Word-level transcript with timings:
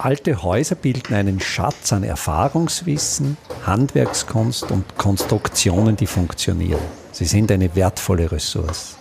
Alte 0.00 0.44
Häuser 0.44 0.76
bilden 0.76 1.12
einen 1.12 1.40
Schatz 1.40 1.92
an 1.92 2.04
Erfahrungswissen, 2.04 3.36
Handwerkskunst 3.66 4.70
und 4.70 4.96
Konstruktionen, 4.96 5.96
die 5.96 6.06
funktionieren. 6.06 6.80
Sie 7.10 7.24
sind 7.24 7.50
eine 7.50 7.74
wertvolle 7.74 8.30
Ressource. 8.30 8.96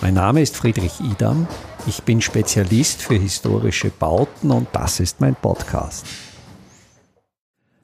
Mein 0.00 0.14
Name 0.14 0.40
ist 0.40 0.56
Friedrich 0.56 0.98
Idam. 1.00 1.46
Ich 1.86 2.04
bin 2.04 2.22
Spezialist 2.22 3.02
für 3.02 3.16
historische 3.16 3.90
Bauten 3.90 4.50
und 4.50 4.68
das 4.72 4.98
ist 4.98 5.20
mein 5.20 5.34
Podcast. 5.34 6.06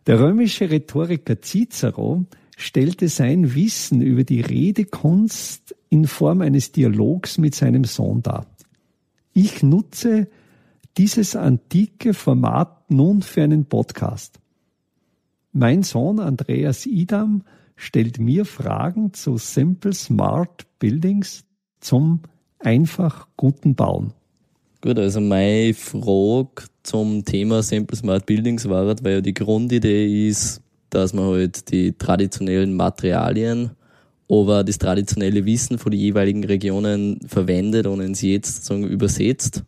Der 0.07 0.19
römische 0.19 0.71
Rhetoriker 0.71 1.43
Cicero 1.43 2.25
stellte 2.57 3.09
sein 3.09 3.55
Wissen 3.55 4.01
über 4.01 4.25
die 4.25 4.41
Redekunst 4.41 5.77
in 5.91 6.07
Form 6.07 6.41
eines 6.41 6.73
Dialogs 6.73 7.37
mit 7.37 7.55
seinem 7.55 7.85
Sohn 7.85 8.23
dar. 8.23 8.47
Ich 9.35 9.63
nutze 9.63 10.29
dieses 10.97 11.35
antike 11.35 12.15
Format 12.15 12.91
nun 12.91 13.23
für 13.23 13.43
einen 13.43 13.67
Podcast. 13.67 14.39
Mein 15.53 15.83
Sohn 15.83 16.21
Andreas 16.21 16.87
Idam 16.87 17.43
stellt 17.77 18.19
mir 18.19 18.45
Fragen 18.45 19.13
zu 19.13 19.37
Simple 19.37 19.93
Smart 19.93 20.67
Buildings 20.79 21.45
zum 21.81 22.21
einfach 22.59 23.29
guten 23.37 23.75
Bauen. 23.75 24.13
Gut, 24.81 24.99
also 24.99 25.21
meine 25.21 25.75
Frage 25.75 26.67
zum 26.83 27.25
Thema 27.25 27.63
Simple 27.63 27.97
Smart 27.97 28.27
Buildings 28.27 28.69
war, 28.69 28.87
weil 29.03 29.15
ja 29.15 29.21
die 29.21 29.35
Grundidee 29.35 30.29
ist, 30.29 30.61
dass 30.91 31.13
man 31.13 31.27
halt 31.27 31.73
die 31.73 31.93
traditionellen 31.93 32.75
Materialien, 32.77 33.71
aber 34.29 34.63
das 34.63 34.79
traditionelle 34.79 35.45
Wissen 35.45 35.79
von 35.79 35.91
den 35.91 36.01
jeweiligen 36.01 36.45
Regionen 36.45 37.19
verwendet 37.27 37.87
und 37.87 38.01
es 38.01 38.23
jetzt 38.23 38.57
sozusagen 38.57 38.85
übersetzt 38.85 39.65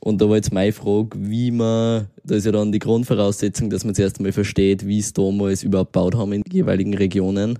und 0.00 0.20
da 0.20 0.28
war 0.28 0.36
jetzt 0.36 0.52
meine 0.52 0.72
Frage, 0.72 1.10
wie 1.14 1.50
man, 1.50 2.06
da 2.24 2.34
ist 2.34 2.46
ja 2.46 2.52
dann 2.52 2.72
die 2.72 2.78
Grundvoraussetzung, 2.78 3.68
dass 3.68 3.84
man 3.84 3.94
zuerst 3.94 4.18
einmal 4.18 4.32
versteht, 4.32 4.86
wie 4.86 4.98
es 4.98 5.12
damals 5.12 5.62
überhaupt 5.62 5.92
gebaut 5.92 6.14
haben 6.14 6.32
in 6.32 6.42
den 6.42 6.52
jeweiligen 6.52 6.94
Regionen. 6.94 7.58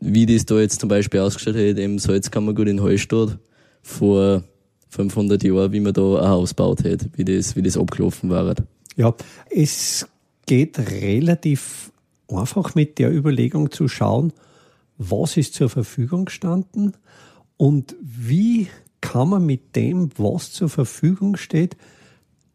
Wie 0.00 0.26
das 0.26 0.46
da 0.46 0.58
jetzt 0.58 0.80
zum 0.80 0.88
Beispiel 0.88 1.20
ausgestellt 1.20 1.76
hat 1.76 1.82
im 1.82 1.98
Salzkammergut 1.98 2.68
in 2.68 2.82
Hallstatt 2.82 3.38
vor 3.82 4.42
500 4.88 5.42
Jahren, 5.44 5.72
wie 5.72 5.80
man 5.80 5.92
da 5.92 6.20
ein 6.20 6.28
Haus 6.28 6.50
gebaut 6.50 6.84
hat, 6.84 7.06
wie 7.16 7.24
das, 7.24 7.54
wie 7.54 7.62
das 7.62 7.76
abgelaufen 7.76 8.30
war. 8.30 8.54
Ja, 8.96 9.14
es 9.50 10.08
geht 10.46 10.78
relativ 10.78 11.92
einfach 12.28 12.74
mit 12.74 12.98
der 12.98 13.12
Überlegung 13.14 13.70
zu 13.70 13.88
schauen, 13.88 14.32
was 14.96 15.36
ist 15.36 15.54
zur 15.54 15.68
Verfügung 15.68 16.24
gestanden 16.24 16.94
und 17.56 17.94
wie 18.00 18.68
kann 19.02 19.28
man 19.28 19.44
mit 19.44 19.76
dem, 19.76 20.08
was 20.16 20.52
zur 20.52 20.70
Verfügung 20.70 21.36
steht, 21.36 21.76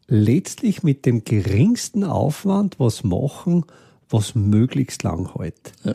letztlich 0.08 0.82
mit 0.82 1.06
dem 1.06 1.22
geringsten 1.22 2.02
Aufwand 2.02 2.80
was 2.80 3.04
machen, 3.04 3.64
was 4.08 4.34
möglichst 4.34 5.04
lang 5.04 5.36
hält. 5.36 5.72
Ja. 5.84 5.94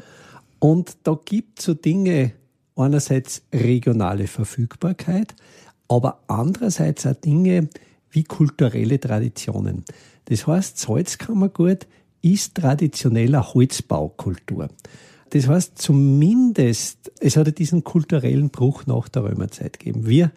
Und 0.59 0.95
da 1.03 1.19
gibt 1.25 1.59
es 1.59 1.65
so 1.65 1.73
Dinge, 1.73 2.31
einerseits 2.75 3.41
regionale 3.53 4.27
Verfügbarkeit, 4.27 5.35
aber 5.87 6.23
andererseits 6.27 7.05
auch 7.05 7.15
Dinge 7.15 7.67
wie 8.09 8.23
kulturelle 8.23 8.99
Traditionen. 8.99 9.83
Das 10.25 10.47
heißt, 10.47 10.77
Salzkammergut 10.77 11.87
ist 12.21 12.55
traditioneller 12.55 13.53
Holzbaukultur. 13.53 14.69
Das 15.33 15.47
heißt, 15.47 15.79
zumindest, 15.79 17.11
es 17.19 17.37
hat 17.37 17.57
diesen 17.57 17.83
kulturellen 17.83 18.51
Bruch 18.51 18.85
nach 18.85 19.09
der 19.09 19.23
Römerzeit 19.23 19.79
gegeben. 19.79 20.05
Wir 20.05 20.31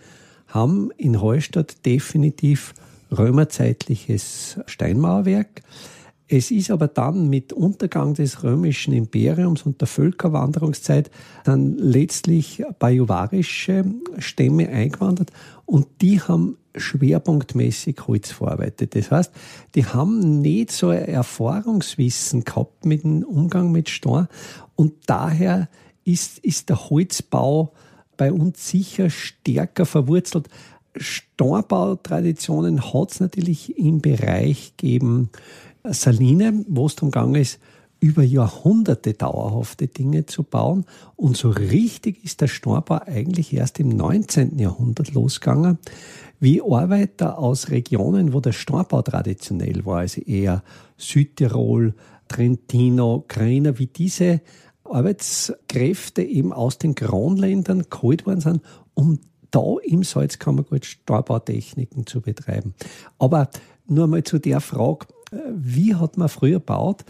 haben 0.47 0.91
in 0.97 1.21
Hallstatt 1.21 1.85
definitiv 1.85 2.73
römerzeitliches 3.11 4.59
Steinmauerwerk. 4.65 5.61
Es 6.29 6.51
ist 6.51 6.71
aber 6.71 6.89
dann 6.89 7.29
mit 7.29 7.53
Untergang 7.53 8.15
des 8.15 8.43
römischen 8.43 8.95
Imperiums 8.95 9.65
und 9.65 9.83
der 9.83 9.87
Völkerwanderungszeit 9.87 11.11
dann 11.45 11.77
letztlich 11.77 12.65
bajuwarische 12.79 13.85
Stämme 14.17 14.71
eingewandert 14.71 15.31
und 15.67 15.87
die 16.01 16.21
haben 16.21 16.57
schwerpunktmäßig 16.77 18.07
Holz 18.07 18.31
verarbeitet. 18.31 18.95
Das 18.95 19.11
heißt, 19.11 19.33
die 19.75 19.85
haben 19.85 20.41
nicht 20.41 20.71
so 20.73 20.89
ein 20.89 21.05
Erfahrungswissen 21.05 22.45
gehabt 22.45 22.85
mit 22.85 23.03
dem 23.03 23.23
Umgang 23.25 23.73
mit 23.73 23.89
Stein 23.89 24.29
und 24.77 24.95
daher 25.07 25.69
ist, 26.05 26.39
ist 26.39 26.69
der 26.69 26.89
Holzbau 26.89 27.73
bei 28.17 28.33
uns 28.33 28.69
sicher 28.69 29.11
stärker 29.11 29.87
verwurzelt. 29.87 30.49
Steinbautraditionen 30.97 32.93
hat 32.95 33.13
es 33.13 33.21
natürlich 33.21 33.77
im 33.79 34.01
Bereich 34.01 34.75
gegeben, 34.77 35.31
Saline, 35.85 36.65
wo 36.69 36.87
es 36.87 36.95
darum 36.97 37.11
gegangen 37.11 37.35
ist, 37.35 37.61
über 38.01 38.23
Jahrhunderte 38.23 39.15
dauerhafte 39.15 39.87
Dinge 39.87 40.27
zu 40.27 40.43
bauen. 40.43 40.85
Und 41.17 41.37
so 41.37 41.51
richtig 41.51 42.25
ist 42.25 42.41
der 42.41 42.49
Steinbau 42.49 43.01
eigentlich 43.07 43.53
erst 43.53 43.81
im 43.81 43.89
19. 43.89 44.59
Jahrhundert 44.59 45.15
losgegangen, 45.15 45.79
wie 46.39 46.61
Arbeiter 46.63 47.39
aus 47.39 47.71
Regionen, 47.71 48.33
wo 48.33 48.41
der 48.41 48.53
Steinbau 48.53 49.03
traditionell 49.03 49.85
war, 49.87 50.01
also 50.01 50.21
eher 50.21 50.63
Südtirol, 50.99 51.95
Trentino, 52.29 53.25
Krainer, 53.27 53.79
wie 53.79 53.87
diese 53.87 54.41
Arbeitskräfte 54.85 56.23
eben 56.23 56.53
aus 56.53 56.79
den 56.79 56.95
Kronländern 56.95 57.85
geholt 57.91 58.27
worden 58.27 58.41
sind, 58.41 58.63
um 58.95 59.19
da 59.51 59.77
im 59.85 60.03
Salzkammergut 60.03 60.85
Steinbautechniken 60.85 62.07
zu 62.07 62.21
betreiben. 62.21 62.75
Aber 63.19 63.49
nur 63.87 64.07
mal 64.07 64.23
zu 64.23 64.39
der 64.39 64.61
Frage, 64.61 65.07
wie 65.55 65.95
hat 65.95 66.17
man 66.17 66.29
früher 66.29 66.59
gebaut? 66.59 67.05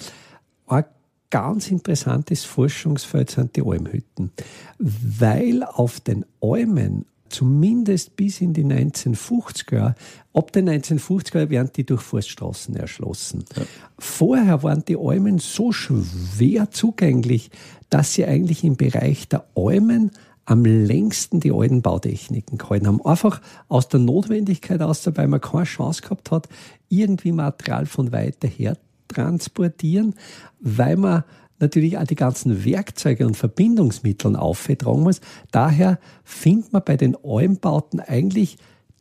Ein 0.66 0.84
ganz 1.30 1.70
interessantes 1.70 2.44
Forschungsfeld 2.44 3.30
sind 3.30 3.56
die 3.56 3.62
Almhütten, 3.62 4.32
weil 4.78 5.62
auf 5.62 6.00
den 6.00 6.24
Almen 6.40 7.06
zumindest 7.28 8.16
bis 8.16 8.40
in 8.40 8.52
die 8.52 8.64
1950er, 8.64 9.94
ab 10.32 10.52
den 10.52 10.68
1950er 10.68 11.50
werden 11.50 11.70
die 11.74 11.84
durch 11.84 12.02
Forststraßen 12.02 12.76
erschlossen. 12.76 13.44
Ja. 13.56 13.62
Vorher 13.98 14.62
waren 14.62 14.84
die 14.84 14.96
Almen 14.96 15.38
so 15.38 15.72
schwer 15.72 16.70
zugänglich, 16.70 17.50
dass 17.90 18.14
sie 18.14 18.24
eigentlich 18.24 18.64
im 18.64 18.76
Bereich 18.76 19.28
der 19.28 19.44
Almen 19.54 20.12
am 20.44 20.64
längsten 20.64 21.40
die 21.40 21.52
alten 21.52 21.82
Bautechniken 21.82 22.56
gehalten 22.56 22.86
haben. 22.86 23.04
Einfach 23.04 23.42
aus 23.68 23.88
der 23.88 23.98
Notwendigkeit 23.98 24.80
aus, 24.80 25.08
weil 25.14 25.26
man 25.26 25.40
keine 25.40 25.64
Chance 25.64 26.02
gehabt 26.02 26.30
hat, 26.30 26.48
irgendwie 26.88 27.32
Material 27.32 27.86
von 27.86 28.12
weiter 28.12 28.46
her 28.46 28.76
transportieren, 29.08 30.14
weil 30.60 30.96
man 30.96 31.24
natürlich 31.58 31.98
auch 31.98 32.04
die 32.04 32.14
ganzen 32.14 32.64
Werkzeuge 32.64 33.26
und 33.26 33.36
Verbindungsmittel 33.36 34.36
auftragen 34.36 35.02
muss. 35.02 35.20
Daher 35.50 35.98
findet 36.24 36.72
man 36.72 36.82
bei 36.84 36.96
den 36.96 37.16
Almbauten 37.24 38.00
eigentlich 38.00 38.58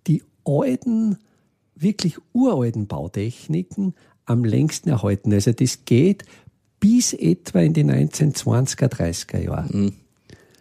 die 0.07 0.23
alten, 0.45 1.17
wirklich 1.75 2.17
uralten 2.33 2.87
Bautechniken 2.87 3.93
am 4.25 4.45
längsten 4.45 4.89
erhalten. 4.89 5.33
Also 5.33 5.51
das 5.51 5.85
geht 5.85 6.23
bis 6.79 7.13
etwa 7.13 7.59
in 7.59 7.73
die 7.73 7.83
1920er, 7.83 8.87
30er 8.87 9.39
Jahre. 9.39 9.75
Mhm. 9.75 9.93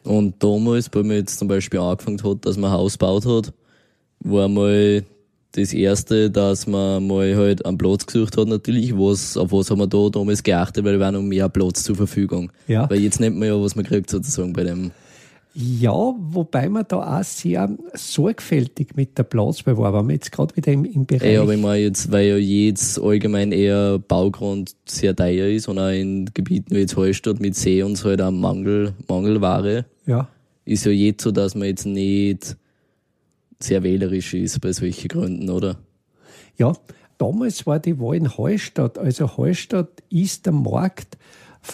Und 0.05 0.43
damals, 0.43 0.89
bei 0.89 1.03
mir 1.03 1.17
jetzt 1.17 1.39
zum 1.39 1.49
Beispiel 1.49 1.81
angefangen 1.81 2.23
hat, 2.23 2.45
dass 2.45 2.59
man 2.59 2.71
Haus 2.71 2.99
gebaut 2.99 3.25
hat, 3.25 3.53
war 4.21 4.49
mal 4.49 5.05
das 5.57 5.73
erste, 5.73 6.31
dass 6.31 6.67
man 6.67 7.07
mal 7.07 7.37
halt 7.37 7.65
einen 7.65 7.79
Platz 7.79 8.07
gesucht 8.07 8.37
hat 8.37 8.49
natürlich, 8.49 8.93
was, 8.97 9.37
auf 9.37 9.53
was 9.53 9.71
haben 9.71 9.79
wir 9.79 9.87
da 9.87 10.09
damals 10.09 10.43
geachtet, 10.43 10.85
weil 10.85 10.95
da 10.95 11.01
war 11.01 11.13
noch 11.13 11.23
mehr 11.23 11.49
Platz 11.49 11.85
zur 11.85 11.95
Verfügung. 11.95 12.51
Ja. 12.67 12.91
Weil 12.91 13.01
jetzt 13.01 13.21
nimmt 13.21 13.39
man 13.39 13.49
ja, 13.49 13.61
was 13.61 13.77
man 13.77 13.85
kriegt 13.85 14.11
sozusagen 14.11 14.53
bei 14.53 14.65
dem. 14.65 14.91
Ja, 15.57 15.93
wobei 15.93 16.69
man 16.69 16.85
da 16.89 17.21
auch 17.21 17.23
sehr 17.23 17.71
sorgfältig 17.93 18.97
mit 18.97 19.17
der 19.17 19.23
Platzbewahrung, 19.23 20.01
weil 20.01 20.09
wir 20.09 20.15
jetzt 20.15 20.33
gerade 20.33 20.57
wieder 20.57 20.73
im, 20.73 20.85
im 20.85 21.07
Bereich... 21.07 21.35
Ja, 21.35 21.43
aber 21.43 21.55
ich 21.55 21.63
meine 21.63 21.83
jetzt, 21.83 22.11
weil 22.11 22.27
ja 22.27 22.37
jetzt 22.37 23.01
allgemein 23.01 23.53
eher 23.53 24.01
Baugrund 24.01 24.75
sehr 24.87 25.15
teuer 25.15 25.47
ist 25.47 25.69
und 25.69 25.79
auch 25.79 25.91
in 25.91 26.29
Gebieten 26.35 26.75
wie 26.75 26.81
jetzt 26.81 26.97
Hallstatt 26.97 27.39
mit 27.39 27.55
See 27.55 27.85
und 27.85 27.95
so 27.95 28.09
halt 28.09 28.21
auch 28.21 28.33
Mangel, 28.33 28.95
Mangelware. 29.07 29.85
Ja. 30.07 30.27
Ist 30.65 30.87
ja 30.87 30.91
jetzt 30.91 31.23
so, 31.23 31.31
dass 31.31 31.55
man 31.55 31.69
jetzt 31.69 31.87
nicht 31.87 32.57
sehr 33.65 33.83
wählerisch 33.83 34.35
ist 34.35 34.61
bei 34.61 34.73
solchen 34.73 35.09
Gründen, 35.09 35.51
oder? 35.51 35.77
Ja, 36.57 36.73
damals 37.19 37.67
war 37.67 37.79
die 37.79 37.99
Wahl 37.99 38.17
in 38.17 38.37
Hallstatt. 38.37 38.99
Also 38.99 39.37
Hallstatt 39.37 40.03
ist 40.11 40.47
der 40.47 40.53
Markt 40.53 41.19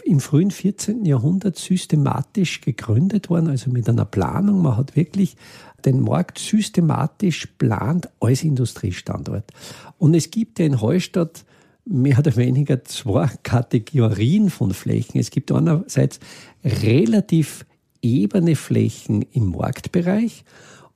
im 0.05 0.21
frühen 0.21 0.51
14. 0.51 1.05
Jahrhundert 1.05 1.57
systematisch 1.57 2.61
gegründet 2.61 3.29
worden, 3.29 3.49
also 3.49 3.71
mit 3.71 3.89
einer 3.89 4.05
Planung. 4.05 4.63
Man 4.63 4.77
hat 4.77 4.95
wirklich 4.95 5.37
den 5.85 6.01
Markt 6.01 6.39
systematisch 6.39 7.47
plant 7.59 8.09
als 8.21 8.45
Industriestandort. 8.45 9.51
Und 9.99 10.15
es 10.15 10.31
gibt 10.31 10.59
ja 10.59 10.67
in 10.67 10.81
Hallstatt 10.81 11.45
mehr 11.85 12.19
oder 12.19 12.37
weniger 12.37 12.85
zwei 12.85 13.29
Kategorien 13.43 14.51
von 14.51 14.73
Flächen. 14.73 15.19
Es 15.21 15.31
gibt 15.31 15.51
einerseits 15.51 16.21
relativ 16.65 17.67
ebene 18.03 18.57
Flächen 18.57 19.23
im 19.33 19.51
Marktbereich 19.51 20.45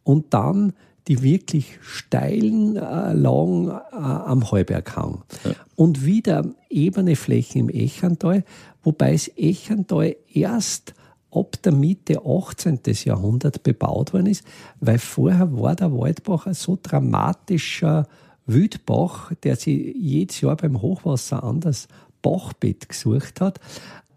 und 0.04 0.32
dann 0.32 0.72
die 1.08 1.22
wirklich 1.22 1.78
steilen 1.82 2.76
äh, 2.76 3.12
Lagen 3.12 3.68
äh, 3.68 3.96
am 3.96 4.50
Heuberghang. 4.50 5.22
Ja. 5.44 5.52
Und 5.76 6.04
wieder 6.04 6.46
ebene 6.70 7.16
Flächen 7.16 7.60
im 7.60 7.68
Echantal, 7.68 8.44
wobei 8.82 9.12
das 9.12 9.28
Echantal 9.36 10.16
erst 10.32 10.94
ab 11.30 11.56
der 11.62 11.72
Mitte 11.72 12.22
18. 12.24 12.80
Jahrhundert 13.04 13.62
bebaut 13.62 14.12
worden 14.12 14.26
ist, 14.26 14.44
weil 14.80 14.98
vorher 14.98 15.58
war 15.58 15.74
der 15.74 15.92
Waldbach 15.92 16.46
ein 16.46 16.54
so 16.54 16.78
dramatischer 16.80 18.06
Wildbach, 18.46 19.32
der 19.42 19.56
sich 19.56 19.94
jedes 19.96 20.40
Jahr 20.40 20.56
beim 20.56 20.80
Hochwasser 20.80 21.42
anders 21.42 21.88
Bachbett 22.22 22.88
gesucht 22.88 23.40
hat, 23.40 23.60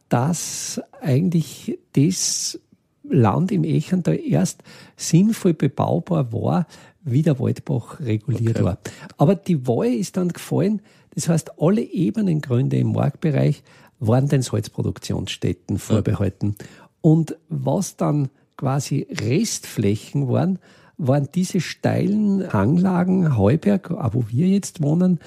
dass 0.10 0.82
eigentlich 1.02 1.78
das 1.94 2.60
Land 3.10 3.52
im 3.52 3.64
Echental 3.64 4.20
erst 4.20 4.64
sinnvoll 4.96 5.54
bebaubar 5.54 6.32
war, 6.34 6.68
wie 7.04 7.22
der 7.22 7.40
Waldbach 7.40 8.00
reguliert 8.00 8.58
okay. 8.58 8.66
war. 8.66 8.78
Aber 9.18 9.36
die 9.36 9.68
Wahl 9.68 9.88
ist 9.88 10.18
dann 10.18 10.30
gefallen, 10.30 10.82
das 11.16 11.30
heißt, 11.30 11.60
alle 11.60 11.82
Ebenengründe 11.82 12.78
im 12.78 12.92
Marktbereich 12.92 13.64
waren 14.00 14.28
den 14.28 14.42
Salzproduktionsstätten 14.44 15.80
vorbehalten. 15.80 16.56
Ja. 16.60 16.66
Und 17.02 17.38
was 17.50 17.96
dann 17.96 18.30
quasi 18.58 19.08
Restflächen 19.10 20.28
waren, 20.28 20.60
waren 20.98 21.30
diese 21.34 21.62
steilen 21.62 22.52
Hanglagen, 22.52 23.38
Heuberg, 23.38 23.92
wo 24.14 24.26
wir 24.30 24.48
jetzt 24.48 24.82
wohnen, 24.82 25.20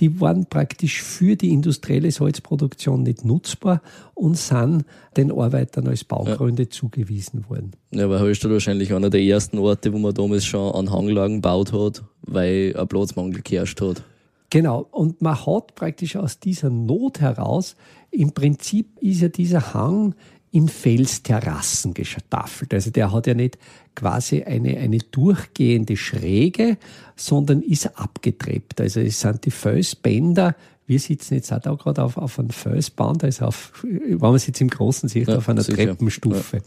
die 0.00 0.20
waren 0.20 0.46
praktisch 0.46 1.02
für 1.02 1.36
die 1.36 1.50
industrielle 1.50 2.10
Salzproduktion 2.10 3.02
nicht 3.02 3.24
nutzbar 3.24 3.82
und 4.14 4.36
sind 4.36 4.84
den 5.16 5.32
Arbeitern 5.32 5.88
als 5.88 6.04
Baugründe 6.04 6.64
ja. 6.64 6.70
zugewiesen 6.70 7.48
worden. 7.48 7.72
Ja, 7.90 8.08
weil 8.08 8.20
Hallstatt 8.20 8.52
wahrscheinlich 8.52 8.94
einer 8.94 9.10
der 9.10 9.22
ersten 9.22 9.58
Orte, 9.58 9.92
wo 9.92 9.98
man 9.98 10.14
damals 10.14 10.44
schon 10.44 10.72
an 10.74 10.90
Hanglagen 10.92 11.36
gebaut 11.36 11.72
hat, 11.72 12.04
weil 12.22 12.74
ein 12.76 12.88
Platzmangel 12.88 13.42
geherrscht 13.42 13.80
hat. 13.80 14.02
Genau, 14.50 14.86
und 14.92 15.20
man 15.20 15.44
hat 15.44 15.74
praktisch 15.74 16.16
aus 16.16 16.38
dieser 16.38 16.70
Not 16.70 17.20
heraus, 17.20 17.76
im 18.10 18.32
Prinzip 18.32 18.98
ist 19.00 19.20
ja 19.20 19.28
dieser 19.28 19.74
Hang 19.74 20.14
in 20.50 20.68
Felsterrassen 20.68 21.94
gestaffelt. 21.94 22.72
Also 22.72 22.90
der 22.90 23.12
hat 23.12 23.26
ja 23.26 23.34
nicht 23.34 23.58
quasi 23.94 24.42
eine, 24.42 24.78
eine 24.78 24.98
durchgehende 24.98 25.96
Schräge, 25.96 26.78
sondern 27.16 27.62
ist 27.62 27.98
abgetrebt. 27.98 28.80
Also 28.80 29.00
es 29.00 29.20
sind 29.20 29.44
die 29.44 29.50
Felsbänder, 29.50 30.54
wir 30.88 30.98
sitzen 30.98 31.34
jetzt 31.34 31.52
auch 31.52 31.60
da 31.60 31.74
gerade 31.74 32.02
auf, 32.02 32.16
auf 32.16 32.38
einem 32.38 32.48
Felsband, 32.48 33.22
also 33.22 33.44
auf, 33.44 33.72
wenn 33.82 34.18
man 34.18 34.38
jetzt 34.38 34.60
im 34.60 34.70
Großen 34.70 35.08
sieht, 35.10 35.28
ja, 35.28 35.36
auf 35.36 35.48
einer 35.48 35.62
sicher. 35.62 35.84
Treppenstufe. 35.84 36.56
Ja. 36.56 36.62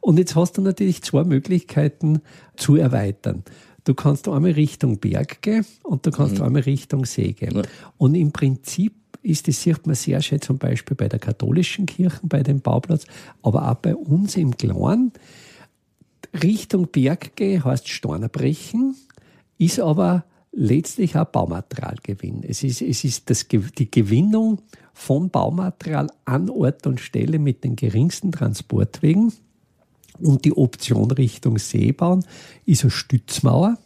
Und 0.00 0.18
jetzt 0.20 0.36
hast 0.36 0.56
du 0.56 0.62
natürlich 0.62 1.02
zwei 1.02 1.24
Möglichkeiten 1.24 2.20
zu 2.56 2.76
erweitern. 2.76 3.42
Du 3.82 3.94
kannst 3.94 4.28
einmal 4.28 4.52
Richtung 4.52 4.98
Berg 4.98 5.42
gehen 5.42 5.66
und 5.82 6.06
du 6.06 6.12
kannst 6.12 6.38
mhm. 6.38 6.44
einmal 6.44 6.62
Richtung 6.62 7.04
See 7.06 7.32
gehen. 7.32 7.56
Ja. 7.56 7.62
Und 7.98 8.14
im 8.14 8.30
Prinzip 8.30 8.94
ist, 9.26 9.48
das 9.48 9.62
sieht 9.62 9.86
man 9.86 9.96
sehr 9.96 10.22
schön 10.22 10.40
zum 10.40 10.58
Beispiel 10.58 10.96
bei 10.96 11.08
der 11.08 11.18
katholischen 11.18 11.86
Kirche, 11.86 12.20
bei 12.22 12.42
dem 12.42 12.60
Bauplatz, 12.60 13.06
aber 13.42 13.70
auch 13.70 13.76
bei 13.76 13.94
uns 13.94 14.36
im 14.36 14.56
Kleinen. 14.56 15.12
Richtung 16.42 16.88
Berg 16.88 17.36
gehen 17.36 17.64
heißt 17.64 17.88
Steine 17.88 18.28
brechen, 18.28 18.94
ist 19.58 19.80
aber 19.80 20.24
letztlich 20.52 21.16
auch 21.16 21.26
Baumaterialgewinn. 21.26 22.42
Es 22.42 22.62
ist, 22.62 22.82
es 22.82 23.04
ist 23.04 23.28
das, 23.30 23.46
die 23.48 23.90
Gewinnung 23.90 24.62
von 24.92 25.30
Baumaterial 25.30 26.08
an 26.24 26.48
Ort 26.48 26.86
und 26.86 27.00
Stelle 27.00 27.38
mit 27.38 27.64
den 27.64 27.76
geringsten 27.76 28.32
Transportwegen. 28.32 29.32
Und 30.18 30.46
die 30.46 30.56
Option 30.56 31.10
Richtung 31.10 31.58
Seebahn 31.58 32.24
ist 32.64 32.82
eine 32.82 32.90
Stützmauer, 32.90 33.76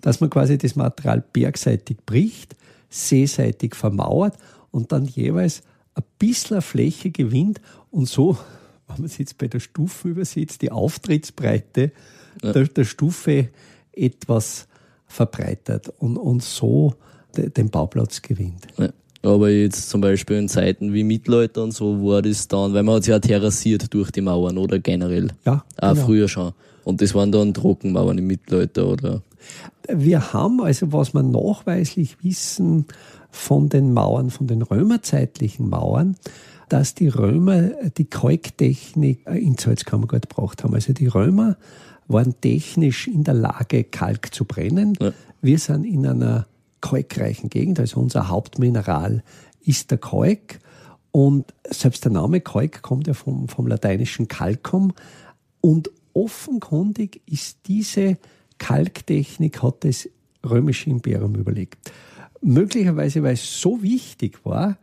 dass 0.00 0.20
man 0.20 0.30
quasi 0.30 0.58
das 0.58 0.74
Material 0.74 1.22
bergseitig 1.32 1.98
bricht, 2.04 2.56
seeseitig 2.88 3.74
vermauert 3.74 4.34
und 4.70 4.92
dann 4.92 5.04
jeweils 5.04 5.62
ein 5.94 6.04
bisschen 6.18 6.62
Fläche 6.62 7.10
gewinnt 7.10 7.60
und 7.90 8.08
so, 8.08 8.38
wenn 8.86 8.96
man 8.98 9.06
es 9.06 9.18
jetzt 9.18 9.38
bei 9.38 9.48
der 9.48 9.60
Stufe 9.60 10.08
übersetzt, 10.08 10.62
die 10.62 10.70
Auftrittsbreite 10.70 11.92
ja. 12.42 12.52
der, 12.52 12.64
der, 12.66 12.84
Stufe 12.84 13.48
etwas 13.92 14.68
verbreitert 15.06 15.92
und, 15.98 16.16
und 16.16 16.42
so 16.42 16.94
de, 17.36 17.50
den 17.50 17.70
Bauplatz 17.70 18.22
gewinnt. 18.22 18.66
Ja. 18.78 18.90
Aber 19.22 19.50
jetzt 19.50 19.90
zum 19.90 20.00
Beispiel 20.00 20.36
in 20.36 20.48
Zeiten 20.48 20.94
wie 20.94 21.02
Mittelalter 21.02 21.64
und 21.64 21.72
so 21.72 22.04
war 22.04 22.22
das 22.22 22.46
dann, 22.46 22.72
weil 22.72 22.84
man 22.84 22.96
hat 22.96 23.04
sich 23.04 23.10
ja 23.10 23.18
terrassiert 23.18 23.92
durch 23.92 24.10
die 24.12 24.20
Mauern 24.20 24.56
oder 24.56 24.78
generell. 24.78 25.28
Ja. 25.44 25.64
Auch 25.76 25.94
genau. 25.94 26.06
früher 26.06 26.28
schon. 26.28 26.52
Und 26.84 27.02
das 27.02 27.14
waren 27.14 27.32
dann 27.32 27.52
Trockenmauern 27.52 28.16
im 28.16 28.28
Mittelalter, 28.28 28.86
oder? 28.86 29.22
Wir 29.88 30.32
haben 30.32 30.60
also, 30.60 30.92
was 30.92 31.14
wir 31.14 31.22
nachweislich 31.22 32.22
wissen, 32.22 32.86
von 33.30 33.68
den 33.68 33.92
Mauern, 33.92 34.30
von 34.30 34.46
den 34.46 34.62
römerzeitlichen 34.62 35.68
Mauern, 35.68 36.16
dass 36.68 36.94
die 36.94 37.08
Römer 37.08 37.70
die 37.96 38.04
Kalktechnik 38.04 39.26
in 39.26 39.56
Salzkammergut 39.56 40.28
gebracht 40.28 40.64
haben. 40.64 40.74
Also 40.74 40.92
die 40.92 41.06
Römer 41.06 41.56
waren 42.08 42.34
technisch 42.40 43.06
in 43.06 43.24
der 43.24 43.34
Lage, 43.34 43.84
Kalk 43.84 44.34
zu 44.34 44.44
brennen. 44.44 44.96
Ja. 45.00 45.12
Wir 45.40 45.58
sind 45.58 45.84
in 45.84 46.06
einer 46.06 46.46
kalkreichen 46.80 47.50
Gegend, 47.50 47.80
also 47.80 48.00
unser 48.00 48.28
Hauptmineral 48.28 49.22
ist 49.60 49.90
der 49.90 49.98
Kalk. 49.98 50.60
Und 51.10 51.52
selbst 51.68 52.04
der 52.04 52.12
Name 52.12 52.40
Kalk 52.40 52.82
kommt 52.82 53.06
ja 53.06 53.14
vom, 53.14 53.48
vom 53.48 53.66
lateinischen 53.66 54.28
Calcum. 54.28 54.92
Und 55.60 55.90
offenkundig 56.14 57.20
ist 57.26 57.58
diese 57.66 58.18
Kalktechnik, 58.58 59.62
hat 59.62 59.84
das 59.84 60.08
römische 60.44 60.90
Imperium 60.90 61.34
überlegt 61.34 61.78
möglicherweise, 62.40 63.22
weil 63.22 63.34
es 63.34 63.60
so 63.60 63.82
wichtig 63.82 64.44
war, 64.44 64.78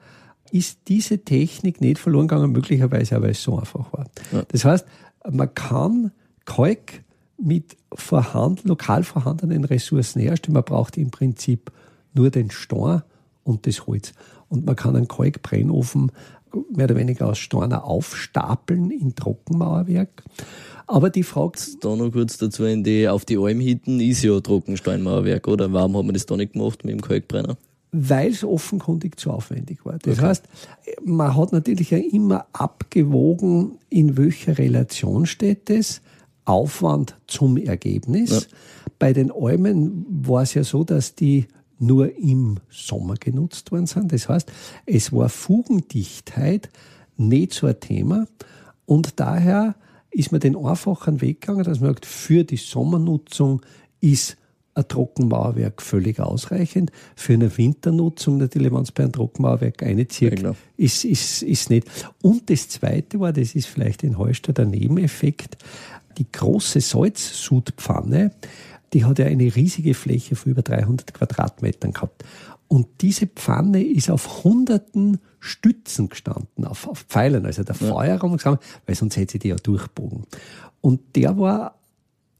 ist 0.52 0.80
diese 0.88 1.20
Technik 1.20 1.82
nicht 1.82 2.00
verloren 2.00 2.28
gegangen, 2.28 2.52
möglicherweise 2.52 3.18
auch, 3.18 3.22
weil 3.22 3.32
es 3.32 3.44
so 3.44 3.58
einfach 3.58 3.92
war. 3.94 4.06
Ja. 4.32 4.44
Das 4.48 4.66
heißt, 4.66 4.86
man 5.30 5.54
kann 5.54 6.12
Kalk 6.46 7.04
mit 7.38 7.76
vorhanden, 7.94 8.70
lokal 8.70 9.04
vorhandenen 9.04 9.66
Ressourcen 9.66 10.22
herstellen. 10.22 10.54
Man 10.54 10.64
braucht 10.64 10.98
im 10.98 11.12
Prinzip 11.12 11.72
nur 12.14 12.30
den 12.30 12.52
Stein 12.52 13.02
und 13.44 13.68
das 13.68 13.88
Holz. 13.88 14.14
Und 14.48 14.66
man 14.66 14.76
kann 14.76 14.96
einen 14.96 15.08
Kalkbrennofen 15.08 16.12
mehr 16.74 16.86
oder 16.86 16.96
weniger 16.96 17.28
aus 17.28 17.38
Steiner 17.38 17.86
aufstapeln 17.86 18.92
in 18.92 19.16
Trockenmauerwerk. 19.16 20.24
Aber 20.88 21.10
die 21.10 21.24
Frage. 21.24 21.60
Da 21.82 21.96
noch 21.96 22.12
kurz 22.12 22.38
dazu, 22.38 22.64
in 22.66 22.84
die, 22.84 23.08
auf 23.08 23.26
die 23.26 23.38
Alm 23.38 23.60
hinten 23.60 24.00
ist 24.00 24.24
ja 24.24 24.40
Trockensteinmauerwerk, 24.40 25.48
oder? 25.48 25.74
Warum 25.74 25.98
hat 25.98 26.06
man 26.06 26.14
das 26.14 26.26
da 26.26 26.38
nicht 26.38 26.54
gemacht 26.54 26.84
mit 26.84 26.94
dem 26.94 27.02
Kalkbrenner? 27.02 27.58
Weil 27.92 28.32
es 28.32 28.44
offenkundig 28.44 29.20
zu 29.20 29.32
aufwendig 29.32 29.86
war. 29.86 29.98
Das 30.00 30.18
okay. 30.18 30.28
heißt, 30.28 30.46
man 31.04 31.36
hat 31.36 31.54
natürlich 31.54 31.92
ja 31.92 31.98
immer 31.98 32.46
abgewogen, 32.54 33.80
in 33.90 34.18
welcher 34.18 34.58
Relation 34.58 35.26
steht 35.26 35.70
es. 35.70 36.02
Aufwand 36.44 37.16
zum 37.26 37.58
Ergebnis. 37.58 38.30
Ja. 38.30 38.40
Bei 39.00 39.14
den 39.14 39.32
Almen 39.32 40.06
war 40.10 40.44
es 40.44 40.54
ja 40.54 40.64
so, 40.64 40.84
dass 40.84 41.16
die 41.16 41.48
nur 41.80 42.16
im 42.18 42.60
Sommer 42.70 43.16
genutzt 43.16 43.72
worden 43.72 43.88
sind. 43.88 44.14
Das 44.14 44.30
heißt, 44.30 44.52
es 44.86 45.12
war 45.12 45.30
Fugendichtheit 45.30 46.70
nicht 47.18 47.54
so 47.54 47.68
ein 47.68 47.80
Thema 47.80 48.28
und 48.86 49.20
daher 49.20 49.76
ist 50.12 50.32
man 50.32 50.40
den 50.40 50.56
einfachen 50.56 51.22
Weg 51.22 51.42
gegangen, 51.42 51.64
dass 51.64 51.82
man 51.82 51.90
sagt, 51.90 52.06
für 52.06 52.44
die 52.44 52.58
Sommernutzung 52.58 53.62
ist 54.00 54.38
ein 54.76 54.88
Trockenmauerwerk 54.88 55.82
völlig 55.82 56.20
ausreichend. 56.20 56.92
Für 57.16 57.34
eine 57.34 57.58
Winternutzung 57.58 58.38
natürlich, 58.38 58.74
wenn 58.74 58.84
es 58.84 58.92
bei 58.92 59.04
einem 59.04 59.14
Trockenmauerwerk 59.14 59.84
einzieht, 59.84 60.42
ja, 60.42 60.54
ist, 60.78 61.06
ist, 61.06 61.42
ist 61.44 61.70
nicht. 61.70 61.88
Und 62.22 62.50
das 62.50 62.70
Zweite 62.70 63.20
war, 63.20 63.34
das 63.34 63.56
ist 63.56 63.68
vielleicht 63.68 64.04
in 64.04 64.18
Hallstatt 64.18 64.58
der 64.58 64.66
Nebeneffekt, 64.66 65.58
die 66.18 66.30
große 66.32 66.82
Salzsudpfanne, 66.82 68.32
die 68.96 69.04
hat 69.04 69.20
ja 69.20 69.26
eine 69.26 69.54
riesige 69.54 69.94
Fläche 69.94 70.38
von 70.38 70.54
über 70.54 70.62
300 70.62 71.14
Quadratmetern 71.14 71.92
gehabt. 71.92 72.24
Und 72.70 72.88
diese 73.02 73.28
Pfanne 73.28 73.84
ist 73.84 74.10
auf 74.10 74.46
hunderten 74.46 75.20
Stützen 75.42 76.08
gestanden, 76.08 76.64
auf, 76.64 76.88
auf 76.88 77.02
Pfeilern, 77.02 77.46
also 77.46 77.64
der 77.64 77.76
ja. 77.76 77.88
Feuerraum, 77.88 78.38
weil 78.86 78.96
sonst 78.96 79.18
hätte 79.18 79.34
sie 79.34 79.40
die 79.40 79.50
ja 79.50 79.58
durchbogen. 79.58 80.24
Und 80.80 81.02
der 81.18 81.38
war 81.38 81.76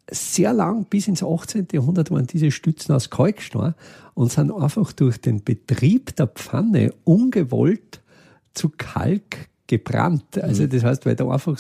sehr 0.10 0.54
lang, 0.54 0.86
bis 0.86 1.10
ins 1.10 1.24
18. 1.24 1.68
Jahrhundert 1.74 2.10
waren 2.10 2.26
diese 2.26 2.52
Stützen 2.52 2.94
aus 2.94 3.10
Kalkstein 3.10 3.76
und 4.14 4.32
sind 4.32 4.50
einfach 4.52 4.94
durch 4.94 5.20
den 5.20 5.44
Betrieb 5.44 6.16
der 6.16 6.28
Pfanne 6.28 6.94
ungewollt 7.04 8.02
zu 8.54 8.70
Kalk 8.70 9.50
gebrannt. 9.68 10.42
Also 10.42 10.64
mhm. 10.64 10.70
das 10.70 10.84
heißt, 10.86 11.06
weil 11.06 11.18
da 11.18 11.28
einfach 11.28 11.58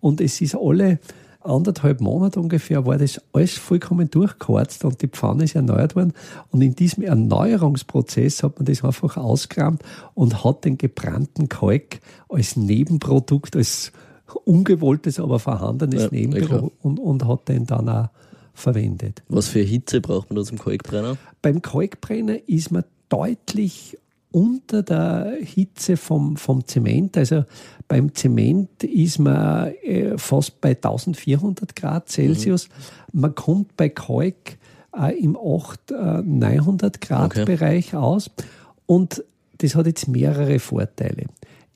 und 0.00 0.20
es 0.20 0.40
ist 0.40 0.56
alle 0.56 0.98
anderthalb 1.44 2.00
Monate 2.00 2.40
ungefähr 2.40 2.86
war 2.86 2.98
das 2.98 3.20
alles 3.32 3.52
vollkommen 3.52 4.10
durchgeharzt 4.10 4.84
und 4.84 5.02
die 5.02 5.08
Pfanne 5.08 5.44
ist 5.44 5.54
erneuert 5.54 5.96
worden. 5.96 6.12
Und 6.50 6.62
in 6.62 6.74
diesem 6.74 7.02
Erneuerungsprozess 7.02 8.42
hat 8.42 8.58
man 8.58 8.66
das 8.66 8.84
einfach 8.84 9.16
ausgerammt 9.16 9.82
und 10.14 10.44
hat 10.44 10.64
den 10.64 10.78
gebrannten 10.78 11.48
Kalk 11.48 12.00
als 12.28 12.56
Nebenprodukt, 12.56 13.56
als 13.56 13.92
ungewolltes, 14.44 15.20
aber 15.20 15.38
vorhandenes 15.38 16.04
ja, 16.04 16.08
Nebenprodukt 16.10 16.76
und, 16.82 16.98
und 16.98 17.26
hat 17.26 17.48
den 17.48 17.66
dann 17.66 17.88
auch 17.88 18.08
verwendet. 18.54 19.22
Was 19.28 19.48
für 19.48 19.60
Hitze 19.60 20.00
braucht 20.00 20.30
man 20.30 20.36
da 20.36 20.44
zum 20.44 20.58
Kalkbrenner? 20.58 21.16
Beim 21.40 21.62
Kalkbrenner 21.62 22.36
ist 22.46 22.70
man 22.70 22.84
deutlich 23.08 23.98
unter 24.32 24.82
der 24.82 25.36
Hitze 25.40 25.96
vom, 25.96 26.36
vom 26.36 26.66
Zement. 26.66 27.16
Also 27.16 27.44
beim 27.86 28.14
Zement 28.14 28.82
ist 28.82 29.18
man 29.18 29.72
äh, 29.82 30.16
fast 30.18 30.60
bei 30.60 30.70
1400 30.70 31.76
Grad 31.76 32.08
Celsius. 32.08 32.68
Mhm. 33.12 33.20
Man 33.20 33.34
kommt 33.34 33.76
bei 33.76 33.88
Kalk 33.90 34.58
äh, 34.96 35.18
im 35.18 35.36
800, 35.36 36.26
900 36.26 37.00
Grad 37.00 37.32
okay. 37.32 37.44
Bereich 37.44 37.94
aus. 37.94 38.30
Und 38.86 39.22
das 39.58 39.74
hat 39.74 39.86
jetzt 39.86 40.08
mehrere 40.08 40.58
Vorteile. 40.58 41.26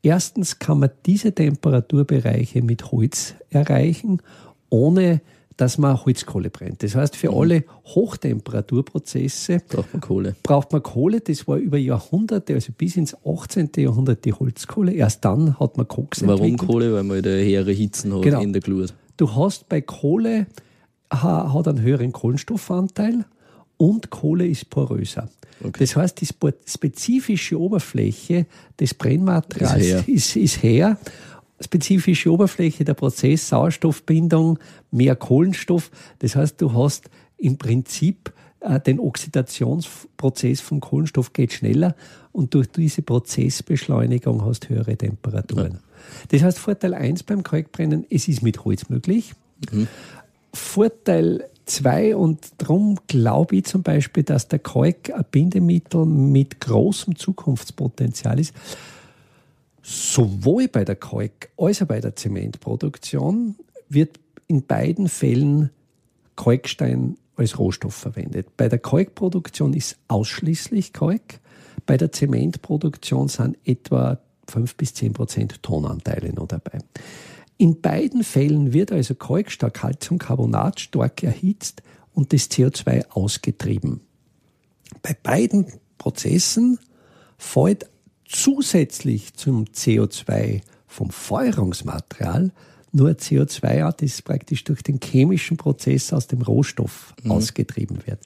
Erstens 0.02 0.58
kann 0.58 0.80
man 0.80 0.90
diese 1.04 1.32
Temperaturbereiche 1.32 2.62
mit 2.62 2.90
Holz 2.92 3.34
erreichen, 3.50 4.22
ohne 4.70 5.20
dass 5.56 5.78
man 5.78 6.04
Holzkohle 6.04 6.50
brennt. 6.50 6.82
Das 6.82 6.94
heißt, 6.94 7.16
für 7.16 7.30
mhm. 7.30 7.38
alle 7.38 7.64
Hochtemperaturprozesse 7.86 9.62
braucht 9.68 9.92
man 9.92 10.00
Kohle. 10.00 10.36
Braucht 10.42 10.72
man 10.72 10.82
Kohle. 10.82 11.20
Das 11.20 11.48
war 11.48 11.56
über 11.56 11.78
Jahrhunderte, 11.78 12.54
also 12.54 12.72
bis 12.76 12.96
ins 12.96 13.16
18. 13.24 13.70
Jahrhundert 13.76 14.24
die 14.24 14.32
Holzkohle. 14.32 14.92
Erst 14.92 15.24
dann 15.24 15.58
hat 15.58 15.76
man 15.76 15.88
Koks 15.88 16.26
Warum 16.26 16.44
entwickelt. 16.44 16.70
Kohle? 16.70 16.92
Weil 16.92 17.02
man 17.04 17.22
da 17.22 17.30
höhere 17.30 17.72
Hitzen 17.72 18.14
hat 18.14 18.22
genau. 18.22 18.40
in 18.40 18.52
der 18.52 18.60
Glut. 18.60 18.92
Du 19.16 19.34
hast 19.34 19.68
bei 19.68 19.80
Kohle 19.80 20.46
hat 21.10 21.68
einen 21.68 21.80
höheren 21.80 22.12
Kohlenstoffanteil 22.12 23.24
und 23.76 24.10
Kohle 24.10 24.46
ist 24.46 24.68
poröser. 24.70 25.28
Okay. 25.60 25.72
Das 25.78 25.96
heißt, 25.96 26.20
die 26.20 26.26
spezifische 26.26 27.58
Oberfläche 27.58 28.46
des 28.78 28.92
Brennmaterials 28.94 29.76
ist 29.76 29.86
her. 29.86 30.04
Ist, 30.06 30.36
ist 30.36 30.62
her. 30.62 30.98
Spezifische 31.60 32.30
Oberfläche 32.30 32.84
der 32.84 32.94
Prozess, 32.94 33.48
Sauerstoffbindung, 33.48 34.58
mehr 34.90 35.16
Kohlenstoff. 35.16 35.90
Das 36.18 36.36
heißt, 36.36 36.60
du 36.60 36.72
hast 36.74 37.10
im 37.38 37.56
Prinzip 37.56 38.32
äh, 38.60 38.80
den 38.80 39.00
Oxidationsprozess 39.00 40.60
vom 40.60 40.80
Kohlenstoff 40.80 41.32
geht 41.32 41.52
schneller 41.52 41.94
und 42.32 42.54
durch 42.54 42.68
diese 42.68 43.02
Prozessbeschleunigung 43.02 44.44
hast 44.44 44.64
du 44.64 44.68
höhere 44.70 44.96
Temperaturen. 44.96 45.72
Ja. 45.72 45.78
Das 46.28 46.42
heißt, 46.42 46.58
Vorteil 46.58 46.94
1 46.94 47.22
beim 47.22 47.42
Kalkbrennen, 47.42 48.04
es 48.10 48.28
ist 48.28 48.42
mit 48.42 48.64
Holz 48.64 48.88
möglich. 48.88 49.32
Mhm. 49.72 49.88
Vorteil 50.52 51.44
zwei 51.66 52.14
und 52.16 52.46
darum 52.58 52.98
glaube 53.06 53.56
ich 53.56 53.64
zum 53.64 53.82
Beispiel, 53.82 54.22
dass 54.22 54.48
der 54.48 54.58
Kalk 54.58 55.10
ein 55.12 55.24
Bindemittel 55.30 56.06
mit 56.06 56.60
großem 56.60 57.16
Zukunftspotenzial 57.16 58.38
ist. 58.38 58.54
Sowohl 59.88 60.66
bei 60.66 60.84
der 60.84 60.96
Kalk 60.96 61.50
als 61.56 61.80
auch 61.80 61.86
bei 61.86 62.00
der 62.00 62.16
Zementproduktion 62.16 63.54
wird 63.88 64.18
in 64.48 64.66
beiden 64.66 65.08
Fällen 65.08 65.70
Kalkstein 66.34 67.16
als 67.36 67.56
Rohstoff 67.56 67.94
verwendet. 67.94 68.56
Bei 68.56 68.68
der 68.68 68.80
Kalkproduktion 68.80 69.74
ist 69.74 69.96
ausschließlich 70.08 70.92
Kalk. 70.92 71.38
Bei 71.86 71.96
der 71.96 72.10
Zementproduktion 72.10 73.28
sind 73.28 73.58
etwa 73.64 74.18
5 74.48 74.74
bis 74.74 74.92
10 74.94 75.12
Prozent 75.12 75.62
Tonanteile 75.62 76.32
noch 76.32 76.48
dabei. 76.48 76.80
In 77.56 77.80
beiden 77.80 78.24
Fällen 78.24 78.72
wird 78.72 78.90
also 78.90 79.14
Kalkstar 79.14 79.70
Calciumcarbonat 79.70 80.80
stark 80.80 81.22
erhitzt 81.22 81.84
und 82.12 82.32
das 82.32 82.50
CO2 82.50 83.08
ausgetrieben. 83.10 84.00
Bei 85.02 85.16
beiden 85.22 85.66
Prozessen 85.96 86.80
fällt 87.38 87.88
zusätzlich 88.28 89.34
zum 89.34 89.66
CO2 89.66 90.60
vom 90.86 91.10
Feuerungsmaterial 91.10 92.52
nur 92.92 93.10
CO2 93.10 93.84
an, 93.84 93.94
das 93.98 94.22
praktisch 94.22 94.64
durch 94.64 94.82
den 94.82 94.98
chemischen 95.02 95.56
Prozess 95.56 96.12
aus 96.12 96.26
dem 96.26 96.42
Rohstoff 96.42 97.14
mhm. 97.22 97.32
ausgetrieben 97.32 97.98
wird. 98.06 98.20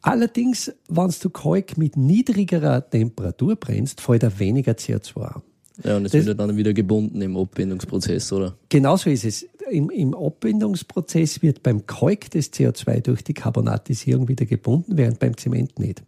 Allerdings, 0.00 0.72
wenn 0.88 1.12
du 1.20 1.30
Kalk 1.30 1.76
mit 1.76 1.96
niedrigerer 1.96 2.88
Temperatur 2.88 3.56
brennst, 3.56 4.00
fällt 4.00 4.22
er 4.22 4.38
weniger 4.38 4.72
CO2 4.72 5.20
an. 5.20 5.42
Ja, 5.84 5.96
und 5.96 6.06
es 6.06 6.12
wird 6.12 6.40
dann 6.40 6.56
wieder 6.56 6.72
gebunden 6.72 7.20
im 7.20 7.36
Abbindungsprozess, 7.36 8.32
oder? 8.32 8.56
Genauso 8.68 9.10
ist 9.10 9.24
es. 9.24 9.46
Im, 9.70 9.90
Im 9.90 10.14
Abbindungsprozess 10.14 11.42
wird 11.42 11.62
beim 11.62 11.86
Kalk 11.86 12.30
das 12.30 12.52
CO2 12.52 13.00
durch 13.00 13.22
die 13.22 13.34
Carbonatisierung 13.34 14.28
wieder 14.28 14.46
gebunden, 14.46 14.96
während 14.96 15.18
beim 15.18 15.36
Zement 15.36 15.78
nicht. 15.78 16.02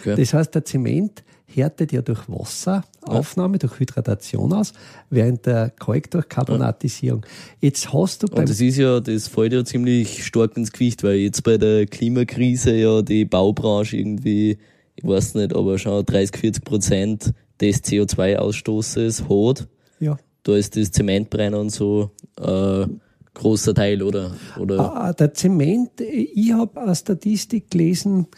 Okay. 0.00 0.16
Das 0.16 0.32
heißt, 0.32 0.54
der 0.54 0.64
Zement 0.64 1.22
härtet 1.56 1.92
ja 1.92 2.02
durch 2.02 2.28
Wasseraufnahme, 2.28 3.54
ja. 3.54 3.58
durch 3.58 3.78
Hydratation 3.80 4.52
aus, 4.52 4.72
während 5.10 5.46
der 5.46 5.70
Kalk 5.70 6.10
durch 6.10 6.28
Carbonatisierung. 6.28 7.24
Jetzt 7.60 7.92
hast 7.92 8.22
du 8.22 8.26
Und 8.28 8.48
das 8.48 8.60
ist 8.60 8.76
ja, 8.76 9.00
das 9.00 9.28
fällt 9.28 9.52
ja 9.52 9.64
ziemlich 9.64 10.24
stark 10.24 10.56
ins 10.56 10.72
Gewicht, 10.72 11.02
weil 11.02 11.16
jetzt 11.16 11.42
bei 11.42 11.56
der 11.56 11.86
Klimakrise 11.86 12.74
ja 12.74 13.02
die 13.02 13.24
Baubranche 13.24 13.96
irgendwie, 13.96 14.58
ich 14.96 15.04
weiß 15.04 15.34
nicht, 15.34 15.54
aber 15.54 15.78
schon 15.78 16.04
30, 16.04 16.36
40 16.36 16.64
Prozent 16.64 17.34
des 17.60 17.82
CO2-Ausstoßes 17.84 19.24
hat. 19.28 19.68
Ja. 20.00 20.18
Da 20.42 20.56
ist 20.56 20.76
das 20.76 20.90
Zementbrenner 20.90 21.58
und 21.58 21.70
so 21.70 22.10
äh, 22.38 22.86
großer 23.34 23.74
Teil, 23.74 24.02
oder? 24.02 24.34
oder? 24.58 24.96
Ah, 24.96 25.12
der 25.12 25.34
Zement, 25.34 26.00
ich 26.00 26.52
habe 26.52 26.80
eine 26.80 26.94
Statistik 26.94 27.70
gelesen, 27.70 28.28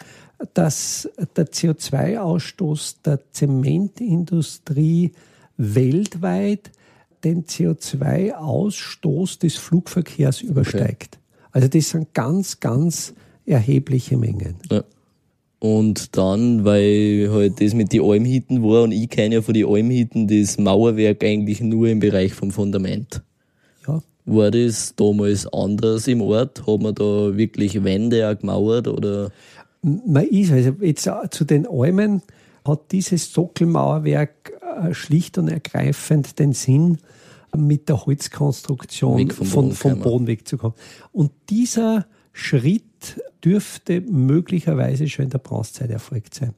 dass 0.54 1.08
der 1.36 1.46
CO2-Ausstoß 1.46 2.96
der 3.04 3.20
Zementindustrie 3.32 5.12
weltweit 5.56 6.70
den 7.24 7.44
CO2-Ausstoß 7.44 9.40
des 9.40 9.56
Flugverkehrs 9.56 10.42
übersteigt. 10.42 11.18
Okay. 11.18 11.50
Also 11.52 11.68
das 11.68 11.90
sind 11.90 12.12
ganz, 12.14 12.60
ganz 12.60 13.14
erhebliche 13.46 14.16
Mengen. 14.16 14.56
Ja. 14.70 14.84
Und 15.58 16.16
dann, 16.16 16.64
weil 16.64 17.28
halt 17.32 17.62
das 17.62 17.72
mit 17.72 17.92
den 17.92 18.02
Almhitten 18.02 18.62
war 18.62 18.82
und 18.82 18.92
ich 18.92 19.08
kenne 19.08 19.36
ja 19.36 19.42
von 19.42 19.54
den 19.54 19.66
Almhitten 19.66 20.28
das 20.28 20.58
Mauerwerk 20.58 21.24
eigentlich 21.24 21.60
nur 21.60 21.88
im 21.88 21.98
Bereich 21.98 22.34
vom 22.34 22.50
Fundament. 22.50 23.22
Ja. 23.88 24.02
War 24.26 24.50
das 24.50 24.94
damals 24.96 25.46
anders 25.46 26.06
im 26.08 26.20
Ort? 26.20 26.66
Hat 26.66 26.80
man 26.80 26.94
da 26.94 27.36
wirklich 27.36 27.82
Wände 27.82 28.30
auch 28.30 28.38
gemauert 28.38 28.86
oder? 28.86 29.32
Man 29.86 30.26
ist, 30.26 30.50
also 30.50 30.74
jetzt 30.80 31.08
zu 31.30 31.44
den 31.44 31.66
Almen 31.66 32.22
hat 32.64 32.90
dieses 32.90 33.32
Sockelmauerwerk 33.32 34.52
äh, 34.60 34.92
schlicht 34.92 35.38
und 35.38 35.48
ergreifend 35.48 36.38
den 36.40 36.52
Sinn, 36.52 36.98
mit 37.56 37.88
der 37.88 38.04
Holzkonstruktion 38.04 39.30
vom, 39.30 39.46
von, 39.46 39.72
vom 39.72 40.00
Boden 40.00 40.26
wegzukommen. 40.26 40.76
Und 41.12 41.30
dieser 41.48 42.06
Schritt 42.32 42.82
dürfte 43.44 44.00
möglicherweise 44.00 45.08
schon 45.08 45.26
in 45.26 45.30
der 45.30 45.38
Bronzezeit 45.38 45.90
erfolgt 45.90 46.34
sein. 46.34 46.52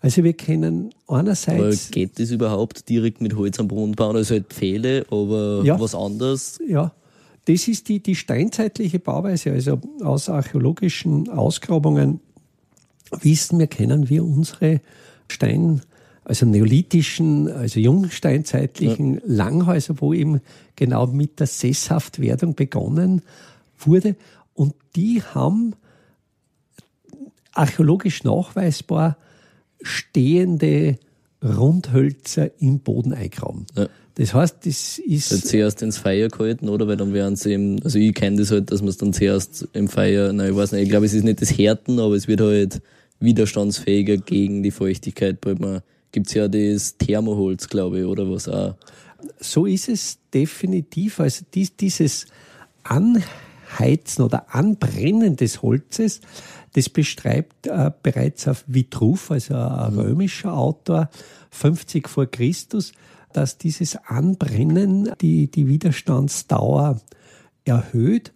Also 0.00 0.24
wir 0.24 0.32
kennen 0.32 0.90
einerseits... 1.06 1.86
Aber 1.86 1.92
geht 1.92 2.18
das 2.18 2.30
überhaupt 2.30 2.88
direkt 2.88 3.20
mit 3.20 3.36
Holz 3.36 3.60
am 3.60 3.68
Brunnen 3.68 3.94
bauen? 3.94 4.16
Also 4.16 4.34
halt 4.34 4.46
Pfähle, 4.48 5.04
aber 5.10 5.62
ja, 5.64 5.78
was 5.78 5.94
anderes? 5.94 6.58
Ja, 6.66 6.92
das 7.44 7.68
ist 7.68 7.88
die, 7.88 8.02
die 8.02 8.16
steinzeitliche 8.16 8.98
Bauweise. 8.98 9.52
Also 9.52 9.78
aus 10.02 10.28
archäologischen 10.28 11.28
Ausgrabungen 11.28 12.20
wissen 13.10 13.58
wir, 13.58 13.66
kennen 13.66 14.08
wir 14.08 14.24
unsere 14.24 14.80
Stein, 15.28 15.82
also 16.24 16.46
neolithischen, 16.46 17.48
also 17.48 17.80
jungsteinzeitlichen 17.80 19.14
ja. 19.14 19.20
Langhäuser, 19.24 20.00
wo 20.00 20.12
eben 20.12 20.40
genau 20.76 21.06
mit 21.06 21.40
der 21.40 21.46
Sesshaftwerdung 21.46 22.54
begonnen 22.54 23.22
wurde. 23.78 24.16
Und 24.54 24.74
die 24.96 25.22
haben 25.22 25.74
archäologisch 27.52 28.22
nachweisbar 28.24 29.16
stehende 29.82 30.98
Rundhölzer 31.42 32.50
im 32.60 32.80
Boden 32.80 33.14
eingraben. 33.14 33.66
Ja. 33.76 33.88
Das 34.16 34.34
heißt, 34.34 34.66
das 34.66 34.98
ist. 34.98 35.32
Also 35.32 35.48
zuerst 35.48 35.82
ins 35.82 35.96
Feuer 35.96 36.28
gehalten, 36.28 36.68
oder? 36.68 36.86
Weil 36.86 36.98
dann 36.98 37.14
werden 37.14 37.36
sie 37.36 37.52
eben, 37.52 37.82
also 37.82 37.98
ich 37.98 38.12
kenne 38.12 38.36
das 38.36 38.50
halt, 38.50 38.70
dass 38.70 38.82
man 38.82 38.90
es 38.90 38.98
dann 38.98 39.14
zuerst 39.14 39.66
im 39.72 39.88
Feuer, 39.88 40.32
nein, 40.32 40.50
ich 40.50 40.56
weiß 40.56 40.72
nicht, 40.72 40.82
ich 40.82 40.88
glaube, 40.90 41.06
es 41.06 41.14
ist 41.14 41.24
nicht 41.24 41.40
das 41.40 41.56
Härten, 41.56 41.98
aber 41.98 42.14
es 42.14 42.28
wird 42.28 42.42
halt 42.42 42.82
widerstandsfähiger 43.20 44.16
gegen 44.16 44.62
die 44.62 44.70
Feuchtigkeit, 44.70 45.38
weil 45.42 45.56
man, 45.56 45.82
gibt's 46.12 46.34
ja 46.34 46.48
das 46.48 46.96
Thermoholz, 46.96 47.68
glaube 47.68 48.00
ich, 48.00 48.04
oder 48.04 48.28
was 48.30 48.48
auch. 48.48 48.74
So 49.38 49.66
ist 49.66 49.88
es 49.88 50.18
definitiv. 50.32 51.20
Also 51.20 51.44
dies, 51.52 51.76
dieses 51.76 52.26
Anheizen 52.82 54.24
oder 54.24 54.54
Anbrennen 54.54 55.36
des 55.36 55.62
Holzes, 55.62 56.20
das 56.72 56.88
beschreibt 56.88 57.66
äh, 57.66 57.90
bereits 58.02 58.48
auf 58.48 58.64
Vitruv, 58.66 59.30
also 59.30 59.54
ein 59.54 59.94
mhm. 59.94 60.00
römischer 60.00 60.54
Autor, 60.54 61.10
50 61.50 62.08
vor 62.08 62.26
Christus, 62.26 62.92
dass 63.32 63.58
dieses 63.58 63.96
Anbrennen 63.96 65.10
die, 65.20 65.50
die 65.50 65.66
Widerstandsdauer 65.68 67.00
erhöht. 67.64 68.32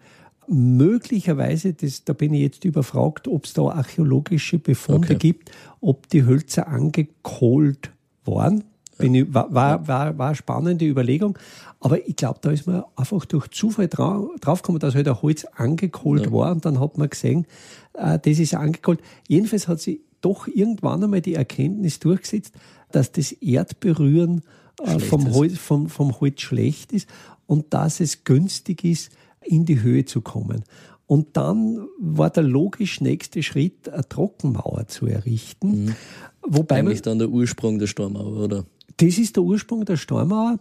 Möglicherweise, 0.49 1.75
das, 1.75 2.05
da 2.05 2.13
bin 2.13 2.35
ich 2.35 2.41
jetzt 2.41 2.65
überfragt, 2.65 3.29
ob 3.29 3.45
es 3.45 3.53
da 3.53 3.63
archäologische 3.63 4.59
Befunde 4.59 5.09
okay. 5.09 5.17
gibt, 5.17 5.51
ob 5.81 6.09
die 6.09 6.25
Hölzer 6.25 6.69
angekohlt 6.69 7.91
waren. 8.25 8.65
Ich, 8.99 9.35
war, 9.35 9.53
war, 9.53 9.89
war, 9.89 10.19
war 10.19 10.27
eine 10.29 10.37
spannende 10.37 10.87
Überlegung. 10.87 11.39
Aber 11.81 12.07
ich 12.07 12.17
glaube, 12.17 12.39
da 12.41 12.51
ist 12.51 12.67
man 12.67 12.85
einfach 12.97 13.25
durch 13.25 13.49
Zufall 13.49 13.89
drauf, 13.89 14.31
draufgekommen, 14.41 14.79
dass 14.79 14.95
halt 14.95 15.09
ein 15.09 15.21
Holz 15.21 15.45
angekohlt 15.45 16.27
ja. 16.27 16.33
war 16.33 16.53
und 16.53 16.65
dann 16.65 16.81
hat 16.81 16.97
man 16.97 17.11
gesehen, 17.11 17.47
äh, 17.95 18.19
das 18.19 18.39
ist 18.39 18.55
angekohlt. 18.55 19.01
Jedenfalls 19.29 19.69
hat 19.69 19.81
sich 19.81 20.01
doch 20.21 20.47
irgendwann 20.47 21.05
einmal 21.05 21.21
die 21.21 21.35
Erkenntnis 21.35 21.99
durchgesetzt, 21.99 22.55
dass 22.93 23.13
das 23.13 23.33
Erdberühren 23.33 24.43
äh, 24.83 24.99
vom, 24.99 25.35
Holz, 25.35 25.59
vom, 25.59 25.89
vom 25.89 26.21
Holz 26.21 26.41
schlecht 26.41 26.93
ist 26.93 27.09
und 27.47 27.75
dass 27.75 28.01
es 28.01 28.25
günstig 28.25 28.85
ist, 28.85 29.11
in 29.45 29.65
die 29.65 29.83
Höhe 29.83 30.05
zu 30.05 30.21
kommen. 30.21 30.65
Und 31.07 31.37
dann 31.37 31.87
war 31.99 32.31
der 32.31 32.43
logisch 32.45 33.01
nächste 33.01 33.43
Schritt, 33.43 33.89
eine 33.89 34.09
Trockenmauer 34.09 34.87
zu 34.89 35.07
errichten. 35.07 35.85
Mhm. 35.85 35.97
Wobei 36.43 36.79
Eigentlich 36.79 37.01
man, 37.01 37.03
dann 37.03 37.19
der 37.19 37.29
Ursprung 37.29 37.79
der 37.79 37.87
Stormauer, 37.87 38.45
oder? 38.45 38.65
Das 38.97 39.19
ist 39.19 39.37
der 39.37 39.43
Ursprung 39.43 39.85
der 39.85 39.97
Stormauer, 39.97 40.59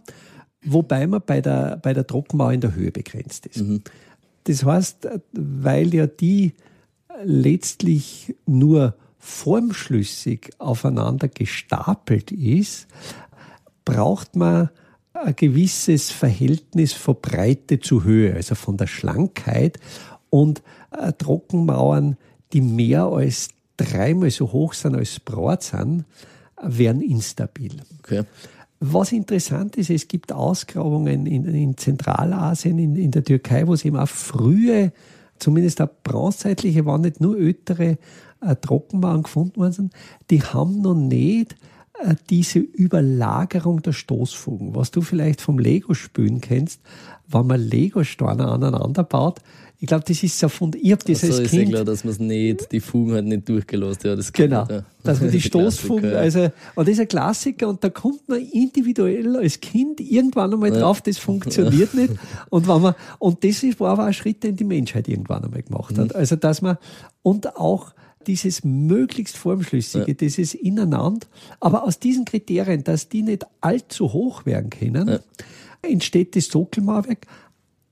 wobei 0.62 1.06
man 1.06 1.22
bei 1.24 1.40
der, 1.40 1.78
bei 1.82 1.94
der 1.94 2.06
Trockenmauer 2.06 2.52
in 2.52 2.60
der 2.60 2.74
Höhe 2.74 2.90
begrenzt 2.90 3.46
ist. 3.46 3.62
Mhm. 3.62 3.82
Das 4.44 4.64
heißt, 4.64 5.08
weil 5.32 5.94
ja 5.94 6.06
die 6.06 6.52
letztlich 7.24 8.34
nur 8.46 8.96
formschlüssig 9.18 10.50
aufeinander 10.58 11.28
gestapelt 11.28 12.30
ist, 12.30 12.86
braucht 13.84 14.36
man 14.36 14.68
ein 15.14 15.36
gewisses 15.36 16.10
Verhältnis 16.10 16.92
von 16.92 17.16
Breite 17.20 17.80
zu 17.80 18.04
Höhe, 18.04 18.34
also 18.34 18.54
von 18.54 18.76
der 18.76 18.86
Schlankheit 18.86 19.78
und 20.30 20.62
äh, 20.90 21.12
Trockenmauern, 21.12 22.16
die 22.52 22.60
mehr 22.60 23.04
als 23.04 23.48
dreimal 23.76 24.30
so 24.30 24.52
hoch 24.52 24.74
sind 24.74 24.94
als 24.94 25.20
Brat 25.20 25.62
sind, 25.62 26.04
werden 26.62 27.02
instabil. 27.02 27.72
Okay. 28.00 28.24
Was 28.80 29.12
interessant 29.12 29.76
ist, 29.76 29.90
es 29.90 30.08
gibt 30.08 30.32
Ausgrabungen 30.32 31.26
in, 31.26 31.46
in 31.46 31.76
Zentralasien, 31.76 32.78
in, 32.78 32.96
in, 32.96 33.10
der 33.10 33.24
Türkei, 33.24 33.66
wo 33.66 33.74
es 33.74 33.84
eben 33.84 33.96
auch 33.96 34.08
frühe, 34.08 34.92
zumindest 35.38 35.80
auch 35.80 35.88
bronzezeitliche, 36.02 36.84
waren 36.84 37.00
nicht 37.00 37.20
nur 37.20 37.38
ältere 37.38 37.98
äh, 38.40 38.56
Trockenmauern 38.56 39.22
gefunden 39.22 39.56
worden 39.56 39.72
sind, 39.72 39.92
die 40.30 40.42
haben 40.42 40.82
noch 40.82 40.94
nicht 40.94 41.56
diese 42.28 42.58
Überlagerung 42.58 43.82
der 43.82 43.92
Stoßfugen. 43.92 44.74
Was 44.74 44.90
du 44.90 45.00
vielleicht 45.00 45.40
vom 45.40 45.58
Lego-Spülen 45.58 46.40
kennst, 46.40 46.80
wenn 47.28 47.46
man 47.46 47.60
Lego-Steine 47.60 48.48
aneinander 48.48 49.04
baut, 49.04 49.40
ich 49.80 49.88
glaube, 49.88 50.04
das 50.06 50.22
ist 50.22 50.38
so 50.38 50.48
von, 50.48 50.72
ich 50.80 50.92
habe 50.92 51.04
das 51.04 51.22
also 51.22 51.42
als 51.42 51.50
Kind. 51.50 51.64
ist 51.64 51.68
klar, 51.70 51.84
dass 51.84 52.04
man 52.04 52.12
es 52.12 52.18
nicht, 52.18 52.72
die 52.72 52.80
Fugen 52.80 53.12
halt 53.12 53.26
nicht 53.26 53.46
durchgelassen 53.46 54.00
ja, 54.04 54.16
das 54.16 54.32
Genau. 54.32 54.66
Ja. 54.66 54.84
Dass 55.02 55.20
man 55.20 55.30
die 55.30 55.40
Stoßfugen, 55.42 56.14
also, 56.14 56.50
und 56.74 56.88
das 56.88 56.94
ist 56.94 57.00
ein 57.00 57.08
Klassiker 57.08 57.68
und 57.68 57.84
da 57.84 57.90
kommt 57.90 58.26
man 58.26 58.40
individuell 58.40 59.36
als 59.36 59.60
Kind 59.60 60.00
irgendwann 60.00 60.54
einmal 60.54 60.70
drauf, 60.70 61.02
das 61.02 61.18
funktioniert 61.18 61.92
nicht. 61.94 62.14
Und 62.48 62.66
wenn 62.66 62.80
man, 62.80 62.94
und 63.18 63.44
das 63.44 63.62
war 63.78 63.90
aber 63.90 64.04
ein 64.04 64.14
Schritt, 64.14 64.42
den 64.42 64.56
die 64.56 64.64
Menschheit 64.64 65.06
irgendwann 65.06 65.44
einmal 65.44 65.62
gemacht 65.62 65.98
hat. 65.98 66.08
Mhm. 66.08 66.16
Also, 66.16 66.36
dass 66.36 66.62
man, 66.62 66.78
und 67.22 67.56
auch, 67.56 67.92
dieses 68.26 68.64
möglichst 68.64 69.36
formschlüssige, 69.36 70.08
ja. 70.08 70.14
dieses 70.14 70.54
Ineinander, 70.54 71.26
aber 71.60 71.84
aus 71.84 71.98
diesen 71.98 72.24
Kriterien, 72.24 72.84
dass 72.84 73.08
die 73.08 73.22
nicht 73.22 73.46
allzu 73.60 74.12
hoch 74.12 74.46
werden 74.46 74.70
können, 74.70 75.08
ja. 75.08 75.18
entsteht 75.82 76.36
das 76.36 76.46
Sockelmauerwerk. 76.46 77.26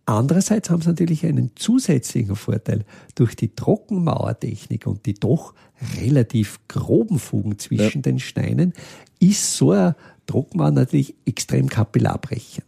Andererseits 0.04 0.68
haben 0.68 0.82
sie 0.82 0.88
natürlich 0.88 1.24
einen 1.24 1.52
zusätzlichen 1.54 2.34
Vorteil. 2.34 2.84
Durch 3.14 3.36
die 3.36 3.54
Trockenmauertechnik 3.54 4.86
und 4.86 5.06
die 5.06 5.14
doch 5.14 5.54
relativ 6.00 6.58
groben 6.66 7.18
Fugen 7.18 7.58
zwischen 7.58 7.98
ja. 7.98 8.02
den 8.02 8.18
Steinen 8.18 8.72
ist 9.20 9.56
so 9.56 9.70
ein 9.70 9.94
Trockenmauer 10.26 10.72
natürlich 10.72 11.14
extrem 11.24 11.68
kapillarbrechend. 11.68 12.66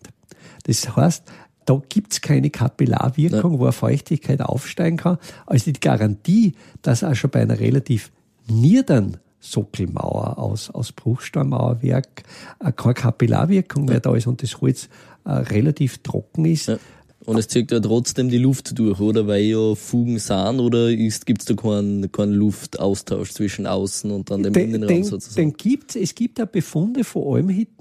Das 0.64 0.96
heißt, 0.96 1.24
da 1.64 1.80
gibt's 1.88 2.20
keine 2.20 2.50
Kapillarwirkung, 2.50 3.54
ja. 3.54 3.58
wo 3.58 3.64
eine 3.64 3.72
Feuchtigkeit 3.72 4.40
aufsteigen 4.40 4.96
kann. 4.96 5.18
Also 5.46 5.72
die 5.72 5.80
Garantie, 5.80 6.54
dass 6.82 7.04
auch 7.04 7.14
schon 7.14 7.30
bei 7.30 7.42
einer 7.42 7.58
relativ 7.58 8.10
niederen 8.46 9.18
Sockelmauer 9.40 10.38
aus, 10.38 10.70
aus 10.70 10.92
Bruchsteinmauerwerk 10.92 12.22
äh, 12.60 12.72
keine 12.72 12.94
Kapillarwirkung 12.94 13.84
mehr 13.84 14.00
da 14.00 14.14
ist 14.14 14.26
und 14.26 14.42
das 14.42 14.60
Holz 14.60 14.88
äh, 15.24 15.32
relativ 15.32 15.98
trocken 15.98 16.46
ist, 16.46 16.68
ja. 16.68 16.78
Und 17.26 17.38
es 17.38 17.48
zieht 17.48 17.72
ja 17.72 17.80
trotzdem 17.80 18.28
die 18.28 18.38
Luft 18.38 18.78
durch, 18.78 19.00
oder? 19.00 19.26
Weil 19.26 19.44
ja 19.44 19.74
Fugen 19.74 20.18
sind, 20.18 20.60
oder 20.60 20.94
gibt 20.94 21.40
es 21.40 21.46
da 21.46 21.54
keinen, 21.54 22.12
keinen 22.12 22.32
Luftaustausch 22.32 23.32
zwischen 23.32 23.66
außen 23.66 24.10
und 24.10 24.30
dann 24.30 24.42
dem 24.42 24.52
den, 24.52 24.68
Innenraum 24.68 24.88
den, 24.88 25.04
sozusagen? 25.04 25.50
Den 25.50 25.56
gibt's. 25.56 25.96
Es 25.96 26.14
gibt 26.14 26.38
ja 26.38 26.44
Befunde 26.44 27.02
von 27.02 27.36
Almhitten, 27.36 27.73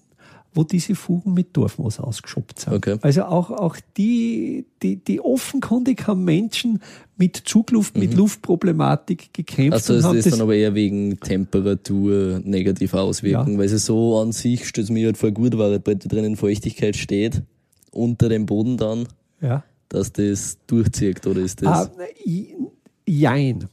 wo 0.54 0.64
diese 0.64 0.96
Fugen 0.96 1.34
mit 1.34 1.56
Dorfmoos 1.58 2.00
ausgeschoppt 2.00 2.62
sind. 2.62 2.74
Okay. 2.74 2.98
Also 3.02 3.24
auch, 3.24 3.50
auch 3.50 3.78
die, 3.98 4.66
die, 4.82 4.98
die 4.98 5.20
offenkundig 5.20 6.08
haben 6.08 6.24
Menschen 6.24 6.82
mit 7.18 7.38
Zugluft, 7.46 7.96
mhm. 7.96 8.02
mit 8.02 8.14
Luftproblematik 8.14 9.34
gekämpft. 9.34 9.74
Also 9.74 9.94
ist 9.96 10.04
das, 10.04 10.24
das 10.24 10.34
dann 10.34 10.42
aber 10.42 10.56
eher 10.56 10.76
wegen 10.76 11.20
Temperatur 11.20 12.42
negativ 12.44 12.94
auswirken, 12.94 13.54
ja. 13.54 13.60
weil 13.60 13.66
es 13.66 13.86
so 13.86 14.20
an 14.20 14.32
sich 14.32 14.68
stellt 14.68 14.90
mir 14.90 15.08
halt 15.08 15.18
vor 15.18 15.32
gut 15.32 15.58
war, 15.58 15.72
weil 15.72 15.80
da 15.80 16.08
drinnen 16.08 16.36
Feuchtigkeit 16.36 16.96
steht, 16.96 17.42
unter 17.92 18.30
dem 18.30 18.46
Boden 18.46 18.78
dann 18.78 19.08
ja. 19.44 19.64
dass 19.90 20.12
das 20.12 20.58
durchzieht, 20.68 21.26
oder 21.28 21.42
ist 21.42 21.62
das? 21.62 21.92
Ah, 21.92 21.92
jein. 23.06 23.68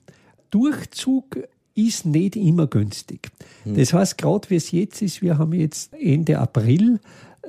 Durchzug 0.51 1.39
ist 1.75 2.05
nicht 2.05 2.37
immer 2.37 2.67
günstig. 2.67 3.31
Hm. 3.65 3.77
Das 3.77 3.93
heißt, 3.93 4.19
gerade 4.19 4.49
wie 4.51 4.57
es 4.57 4.71
jetzt 4.71 5.03
ist, 5.03 5.23
wir 5.23 5.39
haben 5.39 5.53
jetzt 5.53 5.93
Ende 5.95 6.39
April, 6.39 7.01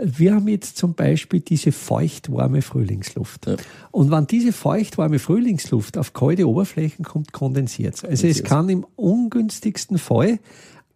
wir 0.03 0.35
haben 0.35 0.47
jetzt 0.47 0.77
zum 0.77 0.93
Beispiel 0.93 1.41
diese 1.41 1.71
feuchtwarme 1.71 2.61
Frühlingsluft. 2.61 3.47
Ja. 3.47 3.57
Und 3.91 4.09
wenn 4.09 4.25
diese 4.25 4.53
feuchtwarme 4.53 5.19
Frühlingsluft 5.19 5.97
auf 5.97 6.13
kalte 6.13 6.47
Oberflächen 6.47 7.05
kommt, 7.05 7.33
kondensiert 7.33 7.95
es. 7.95 8.05
Also 8.05 8.27
es 8.27 8.43
kann 8.43 8.69
im 8.69 8.85
ungünstigsten 8.95 9.97
Fall, 9.97 10.39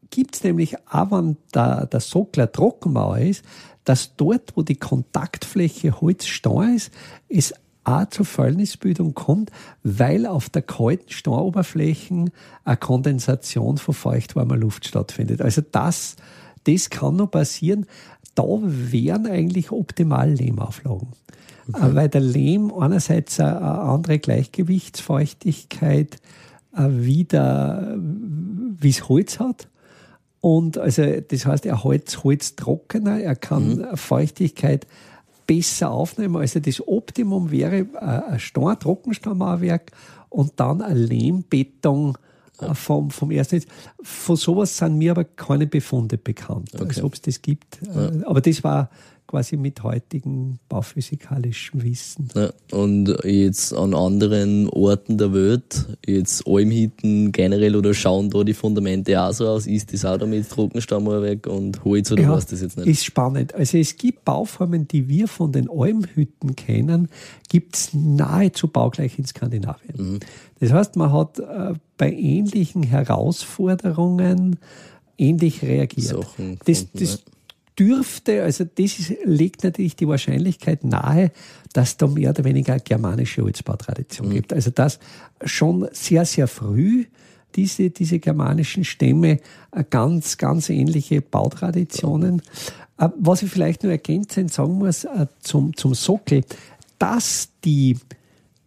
gibt 0.10 0.36
es 0.36 0.44
nämlich 0.44 0.78
auch, 0.90 1.12
wenn 1.12 1.38
der, 1.54 1.88
der 1.88 2.00
Sockler 2.00 2.52
Trockenmauer 2.52 3.20
ist, 3.20 3.44
dass 3.84 4.16
dort, 4.16 4.56
wo 4.56 4.64
die 4.64 4.76
Kontaktfläche 4.76 6.00
Holzstein 6.02 6.76
ist, 6.76 6.92
es 7.30 7.54
auch 7.86 8.10
zur 8.10 8.26
Fäulnisbildung 8.26 9.14
kommt, 9.14 9.52
weil 9.84 10.26
auf 10.26 10.50
der 10.50 10.64
kalten 10.64 11.12
Steiноberfläche 11.12 12.26
eine 12.64 12.78
Kondensation 12.78 13.78
von 13.78 13.94
feuchtwarmer 13.94 14.58
Luft 14.58 14.88
stattfindet. 14.88 15.42
Also 15.42 15.62
das, 15.72 16.18
das 16.66 16.90
kann 16.90 17.16
noch 17.16 17.32
passieren. 17.32 17.86
Da 18.34 18.44
wären 18.62 19.28
eigentlich 19.28 19.72
optimal 19.72 20.30
Lehmauflagen. 20.30 21.14
Okay. 21.68 21.96
Weil 21.96 22.10
der 22.10 22.22
Lehm 22.22 22.74
einerseits 22.74 23.40
eine 23.40 23.62
andere 23.62 24.20
Gleichgewichtsfeuchtigkeit 24.20 26.18
äh, 26.76 26.88
wieder, 26.90 27.96
wie 27.98 28.90
es 28.90 29.08
Holz 29.08 29.40
hat, 29.40 29.68
und 30.46 30.78
also 30.78 31.02
das 31.28 31.48
heißt, 31.48 31.66
er 31.66 31.84
hält 31.84 32.24
Holz 32.24 32.56
trockener, 32.56 33.20
er 33.20 33.36
kann 33.36 33.78
mhm. 33.78 33.98
Feuchtigkeit 33.98 34.86
besser 35.46 35.92
aufnehmen. 35.92 36.38
Also 36.38 36.60
das 36.60 36.86
Optimum 36.88 37.52
wäre 37.52 37.80
äh, 37.80 38.32
ein 38.32 38.40
Stein, 38.40 38.80
Trockenstammauerwerk 38.80 39.92
und 40.30 40.54
dann 40.58 40.82
ein 40.82 40.98
Lehmbeton 40.98 42.18
äh, 42.60 42.74
vom, 42.74 43.12
vom 43.12 43.32
ersten. 43.32 43.64
Von 44.02 44.36
sowas 44.36 44.78
sind 44.78 44.98
mir 44.98 45.12
aber 45.12 45.24
keine 45.24 45.68
Befunde 45.68 46.18
bekannt, 46.18 46.72
okay. 46.74 46.86
als 46.86 47.04
ob 47.04 47.14
es 47.14 47.22
das 47.22 47.42
gibt. 47.42 47.80
Ja. 47.86 48.10
Äh, 48.10 48.24
aber 48.26 48.42
das 48.42 48.64
war 48.64 48.90
quasi 49.36 49.58
mit 49.58 49.84
heutigem 49.84 50.60
bauphysikalischem 50.70 51.84
Wissen. 51.84 52.30
Ja, 52.36 52.54
und 52.72 53.14
jetzt 53.26 53.74
an 53.74 53.94
anderen 53.94 54.70
Orten 54.70 55.18
der 55.18 55.34
Welt, 55.34 55.88
jetzt 56.06 56.48
Almhitten 56.48 57.34
generell 57.34 57.76
oder 57.76 57.94
schauen 57.94 58.30
da 58.30 58.46
die 58.46 58.54
Fundamente 58.54 59.22
auch 59.22 59.34
so 59.34 59.50
aus? 59.50 59.68
Ist 59.68 59.92
das 59.92 60.06
auch 60.06 60.18
da 60.18 60.26
mit 60.26 60.50
Trockenstammauerwerk 60.50 61.48
und 61.48 61.84
Holz 61.84 62.14
oder 62.14 62.24
ja, 62.24 62.32
was 62.32 62.46
das 62.46 62.62
jetzt 62.62 62.78
nicht? 62.78 62.88
Ist 62.88 63.04
spannend. 63.04 63.54
Also 63.54 63.78
es 63.78 63.98
gibt 63.98 64.24
Bauformen, 64.24 64.88
die 64.88 65.10
wir 65.10 65.28
von 65.28 65.52
den 65.52 65.70
Almhütten 65.70 66.56
kennen, 66.56 67.10
gibt 67.50 67.76
es 67.76 67.90
nahezu 67.94 68.70
baugleich 68.70 69.20
in 69.20 69.26
Skandinavien. 69.26 70.14
Mhm. 70.14 70.20
Das 70.62 70.72
heißt, 70.72 70.96
man 70.96 71.12
hat 71.12 71.40
äh, 71.40 71.74
bei 71.98 72.10
ähnlichen 72.10 72.84
Herausforderungen 72.84 74.56
ähnlich 75.18 75.62
reagiert. 75.62 76.26
Das, 76.66 76.90
das, 76.94 77.24
dürfte, 77.78 78.44
also 78.44 78.64
das 78.64 79.00
ist, 79.00 79.14
legt 79.26 79.64
natürlich 79.64 79.96
die 79.96 80.08
Wahrscheinlichkeit 80.08 80.84
nahe, 80.84 81.32
dass 81.74 81.98
da 81.98 82.08
mehr 82.08 82.30
oder 82.30 82.44
weniger 82.44 82.74
eine 82.74 82.82
germanische 82.82 83.44
Holzbautradition 83.44 84.30
mhm. 84.30 84.34
gibt. 84.34 84.54
Also 84.54 84.72
dass 84.72 85.00
schon 85.44 85.88
sehr, 85.92 86.26
sehr 86.26 86.48
früh 86.48 87.06
diese, 87.56 87.90
diese 87.90 88.20
germanischen 88.20 88.84
Stämme 88.84 89.40
äh, 89.72 89.84
ganz, 89.90 90.38
ganz 90.38 90.70
ähnliche 90.70 91.22
Bautraditionen. 91.22 92.42
Äh, 92.98 93.10
was 93.18 93.44
ich 93.44 93.52
vielleicht 93.52 93.84
nur 93.84 93.92
ergänzend 93.92 94.52
sagen 94.52 94.74
muss 94.74 95.04
äh, 95.04 95.28
zum, 95.40 95.76
zum 95.76 95.94
Sockel, 95.94 96.44
dass 97.00 97.50
die 97.64 97.98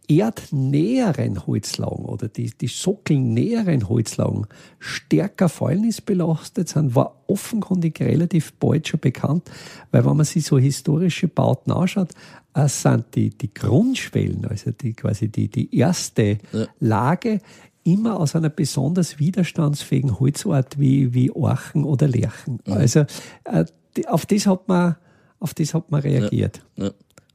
erdnäheren 0.09 1.47
Holzlagen 1.47 2.07
oder 2.07 2.29
die, 2.29 2.51
die 2.59 2.67
sockelnäheren 2.67 3.89
Holzlagen 3.89 4.47
stärker 4.79 5.49
fäulnisbelastet 5.49 6.69
sind, 6.71 6.95
war 6.95 7.23
offenkundig 7.27 8.01
relativ 8.01 8.55
bald 8.55 8.89
schon 8.89 9.01
bekannt, 9.01 9.51
weil 9.91 10.07
wenn 10.07 10.17
man 10.17 10.25
sich 10.25 10.47
so 10.47 10.59
historische 10.59 11.29
Bauten 11.29 11.73
anschaut, 11.73 12.13
äh, 12.55 12.69
sind 12.69 13.15
die, 13.15 13.31
die 13.31 13.53
Grundschwellen, 13.53 14.47
also 14.47 14.71
die 14.71 14.95
quasi 14.95 15.29
die, 15.29 15.49
die 15.49 15.77
erste 15.77 16.39
ja. 16.53 16.67
Lage, 16.81 17.41
immer 17.85 18.19
aus 18.19 18.35
einer 18.35 18.51
besonders 18.51 19.19
widerstandsfähigen 19.19 20.19
Holzart 20.19 20.79
wie, 20.79 21.13
wie 21.13 21.31
Orchen 21.31 21.85
oder 21.85 22.09
Lärchen. 22.09 22.61
Mhm. 22.65 22.73
Also 22.73 23.01
äh, 23.45 23.65
auf 24.07 24.25
das 24.27 24.47
hat 24.47 24.69
man, 24.69 24.97
auf 25.39 25.55
das 25.55 25.75
hat 25.75 25.91
man 25.91 26.01
reagiert. 26.01 26.63
Ja. 26.77 26.91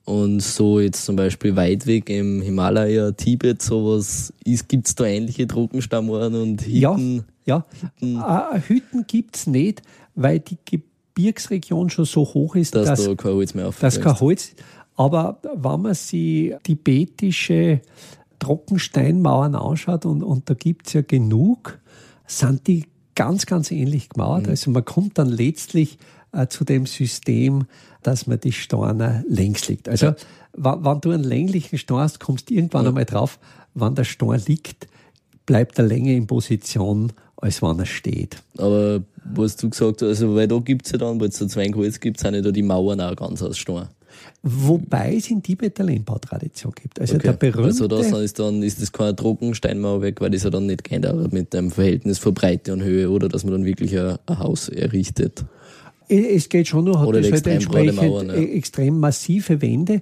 Und 0.05 0.41
so 0.41 0.81
jetzt 0.81 1.05
zum 1.05 1.15
Beispiel 1.15 1.55
weit 1.55 1.87
weg 1.87 2.09
im 2.09 2.41
Himalaya, 2.41 3.11
Tibet, 3.11 3.61
sowas, 3.61 4.33
gibt 4.67 4.87
es 4.87 4.95
da 4.95 5.05
ähnliche 5.05 5.47
Trockenstammorte 5.47 6.41
und 6.41 6.61
Hütten? 6.61 7.23
Ja, 7.45 7.65
ja. 7.65 7.65
Hütten, 7.81 8.17
äh, 8.17 8.61
Hütten 8.67 9.07
gibt 9.07 9.37
es 9.37 9.47
nicht, 9.47 9.81
weil 10.15 10.39
die 10.39 10.57
Gebirgsregion 10.65 11.89
schon 11.89 12.05
so 12.05 12.21
hoch 12.21 12.55
ist, 12.55 12.75
dass, 12.75 12.87
dass 12.87 13.05
da 13.05 13.15
kein 13.15 13.31
Holz 13.31 13.53
mehr 13.53 13.71
dass 13.79 14.01
kein 14.01 14.19
Holz. 14.19 14.51
Aber 14.95 15.39
wenn 15.55 15.81
man 15.81 15.93
sich 15.93 16.53
tibetische 16.63 17.81
Trockensteinmauern 18.39 19.55
anschaut, 19.55 20.05
und, 20.05 20.21
und 20.21 20.49
da 20.49 20.53
gibt 20.53 20.87
es 20.87 20.93
ja 20.93 21.01
genug, 21.01 21.79
sind 22.27 22.67
die 22.67 22.85
ganz, 23.15 23.45
ganz 23.45 23.71
ähnlich 23.71 24.09
gemauert. 24.09 24.43
Mhm. 24.43 24.49
Also 24.49 24.71
man 24.71 24.83
kommt 24.83 25.17
dann 25.17 25.29
letztlich 25.29 25.97
äh, 26.33 26.47
zu 26.47 26.63
dem 26.63 26.85
System, 26.85 27.65
dass 28.01 28.27
man 28.27 28.39
die 28.39 28.51
Steine 28.51 29.23
längs 29.27 29.67
liegt. 29.67 29.87
Also 29.87 30.07
ja. 30.07 30.15
wenn, 30.53 31.01
du 31.01 31.11
einen 31.11 31.23
länglichen 31.23 31.77
Stein 31.77 31.97
hast, 31.97 32.19
kommst 32.19 32.49
du 32.49 32.55
irgendwann 32.55 32.83
ja. 32.83 32.89
einmal 32.89 33.05
drauf, 33.05 33.39
wann 33.73 33.95
der 33.95 34.03
Stein 34.03 34.41
liegt, 34.45 34.87
bleibt 35.45 35.77
er 35.79 35.85
länger 35.85 36.11
in 36.11 36.27
Position, 36.27 37.13
als 37.37 37.61
wenn 37.61 37.79
er 37.79 37.85
steht. 37.85 38.37
Aber 38.57 39.01
was 39.23 39.55
du 39.55 39.69
gesagt 39.69 40.01
hast, 40.01 40.09
also 40.09 40.35
weil 40.35 40.47
da 40.47 40.57
gibt 40.59 40.85
es 40.85 40.91
ja 40.91 40.97
dann, 40.97 41.19
weil 41.19 41.29
es 41.29 41.39
da 41.39 41.47
zwei 41.47 41.71
Holz 41.71 41.99
gibt, 41.99 42.19
sind 42.19 42.35
ja 42.35 42.41
da 42.41 42.51
die 42.51 42.63
Mauern 42.63 43.01
auch 43.01 43.15
ganz 43.15 43.41
aus 43.41 43.57
Stein. 43.57 43.87
Wobei 44.43 45.15
es 45.15 45.29
in 45.29 45.41
Tibet 45.41 45.79
eine 45.79 45.91
Lehmbautradition 45.91 46.73
gibt. 46.73 46.99
Also 46.99 47.15
okay. 47.15 47.27
der 47.27 47.33
berühmte. 47.33 47.69
Also 47.69 47.87
das 47.87 48.11
ist 48.11 48.39
dann 48.39 48.61
ist 48.61 48.81
das 48.81 48.91
keine 48.91 49.15
Trockensteinmauer 49.15 50.01
weg, 50.01 50.21
weil 50.21 50.31
das 50.31 50.43
ja 50.43 50.49
dann 50.49 50.65
nicht 50.65 50.83
geändert 50.83 51.31
mit 51.31 51.53
dem 51.53 51.71
Verhältnis 51.71 52.19
von 52.19 52.33
Breite 52.33 52.73
und 52.73 52.83
Höhe 52.83 53.09
oder 53.09 53.29
dass 53.29 53.43
man 53.43 53.53
dann 53.53 53.65
wirklich 53.65 53.97
ein, 53.97 54.17
ein 54.25 54.39
Haus 54.39 54.69
errichtet. 54.69 55.45
Es 56.13 56.49
geht 56.49 56.67
schon 56.67 56.85
nur, 56.85 56.99
hat 56.99 57.07
Oder 57.07 57.21
das 57.21 57.31
halt 57.31 57.47
entsprechend 57.47 57.95
Mauern, 57.95 58.27
ja. 58.27 58.35
extrem 58.35 58.99
massive 58.99 59.61
Wände, 59.61 60.01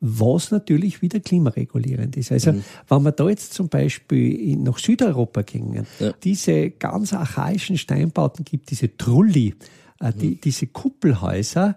was 0.00 0.50
natürlich 0.50 1.02
wieder 1.02 1.20
klimaregulierend 1.20 2.16
ist. 2.16 2.32
Also, 2.32 2.52
mhm. 2.52 2.64
wenn 2.88 3.02
wir 3.02 3.12
da 3.12 3.28
jetzt 3.28 3.52
zum 3.52 3.68
Beispiel 3.68 4.56
nach 4.56 4.78
Südeuropa 4.78 5.42
gingen, 5.42 5.86
ja. 5.98 6.12
diese 6.24 6.70
ganz 6.70 7.12
archaischen 7.12 7.76
Steinbauten 7.76 8.44
gibt, 8.44 8.70
diese 8.70 8.96
Trulli, 8.96 9.54
äh, 10.00 10.12
die, 10.12 10.30
mhm. 10.30 10.40
diese 10.42 10.66
Kuppelhäuser, 10.68 11.76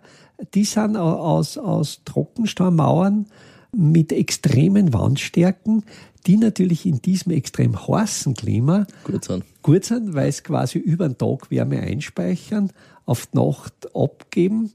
die 0.53 0.63
sind 0.63 0.95
aus, 0.95 1.57
aus 1.57 2.01
Trockensteinmauern 2.05 3.27
mit 3.75 4.11
extremen 4.11 4.93
Wandstärken, 4.93 5.83
die 6.25 6.37
natürlich 6.37 6.85
in 6.85 7.01
diesem 7.01 7.33
extrem 7.33 7.87
heißen 7.87 8.33
Klima 8.33 8.87
gut 9.03 9.25
sind, 9.25 9.43
gut 9.61 9.83
sind 9.83 10.13
weil 10.13 10.29
es 10.29 10.43
quasi 10.43 10.79
über 10.79 11.07
den 11.07 11.17
Tag 11.17 11.51
Wärme 11.51 11.81
einspeichern, 11.81 12.71
auf 13.05 13.27
die 13.27 13.37
Nacht 13.37 13.95
abgeben. 13.95 14.71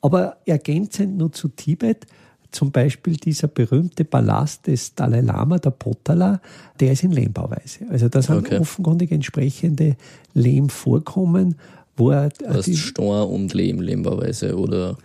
Aber 0.00 0.38
ergänzend 0.46 1.18
nur 1.18 1.32
zu 1.32 1.48
Tibet, 1.48 2.06
zum 2.50 2.72
Beispiel 2.72 3.16
dieser 3.16 3.48
berühmte 3.48 4.04
Palast 4.04 4.66
des 4.66 4.94
Dalai 4.94 5.20
Lama, 5.20 5.58
der 5.58 5.70
Potala, 5.70 6.40
der 6.80 6.92
ist 6.92 7.04
in 7.04 7.12
Lehmbauweise. 7.12 7.86
Also 7.90 8.08
da 8.08 8.22
sind 8.22 8.38
okay. 8.38 8.58
offenkundig 8.58 9.12
entsprechende 9.12 9.96
Lehmvorkommen, 10.34 11.56
wo 11.96 12.10
er... 12.10 12.30
Das 12.30 12.66
heißt 12.66 12.76
Stein 12.76 13.04
und 13.04 13.54
Lehm, 13.54 13.80
Lehmbauweise, 13.80 14.56
oder... 14.56 14.96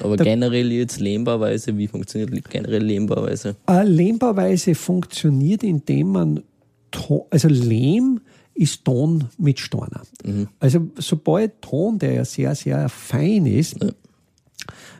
Aber 0.00 0.16
generell 0.16 0.72
jetzt 0.72 0.98
Lehmbauweise, 0.98 1.76
wie 1.78 1.86
funktioniert 1.86 2.50
generell 2.50 2.82
Lehmbauweise? 2.82 3.54
Äh, 3.68 3.84
Lehmbauweise 3.84 4.74
funktioniert, 4.74 5.62
indem 5.62 6.08
man, 6.08 6.42
also 7.30 7.48
Lehm 7.48 8.20
ist 8.56 8.84
Ton 8.84 9.24
mit 9.38 9.60
Steiner. 9.60 10.02
Mhm. 10.24 10.48
Also 10.58 10.88
sobald 10.96 11.60
Ton, 11.62 11.98
der 11.98 12.14
ja 12.14 12.24
sehr, 12.24 12.54
sehr 12.54 12.88
fein 12.88 13.46
ist, 13.46 13.82
ja. 13.82 13.90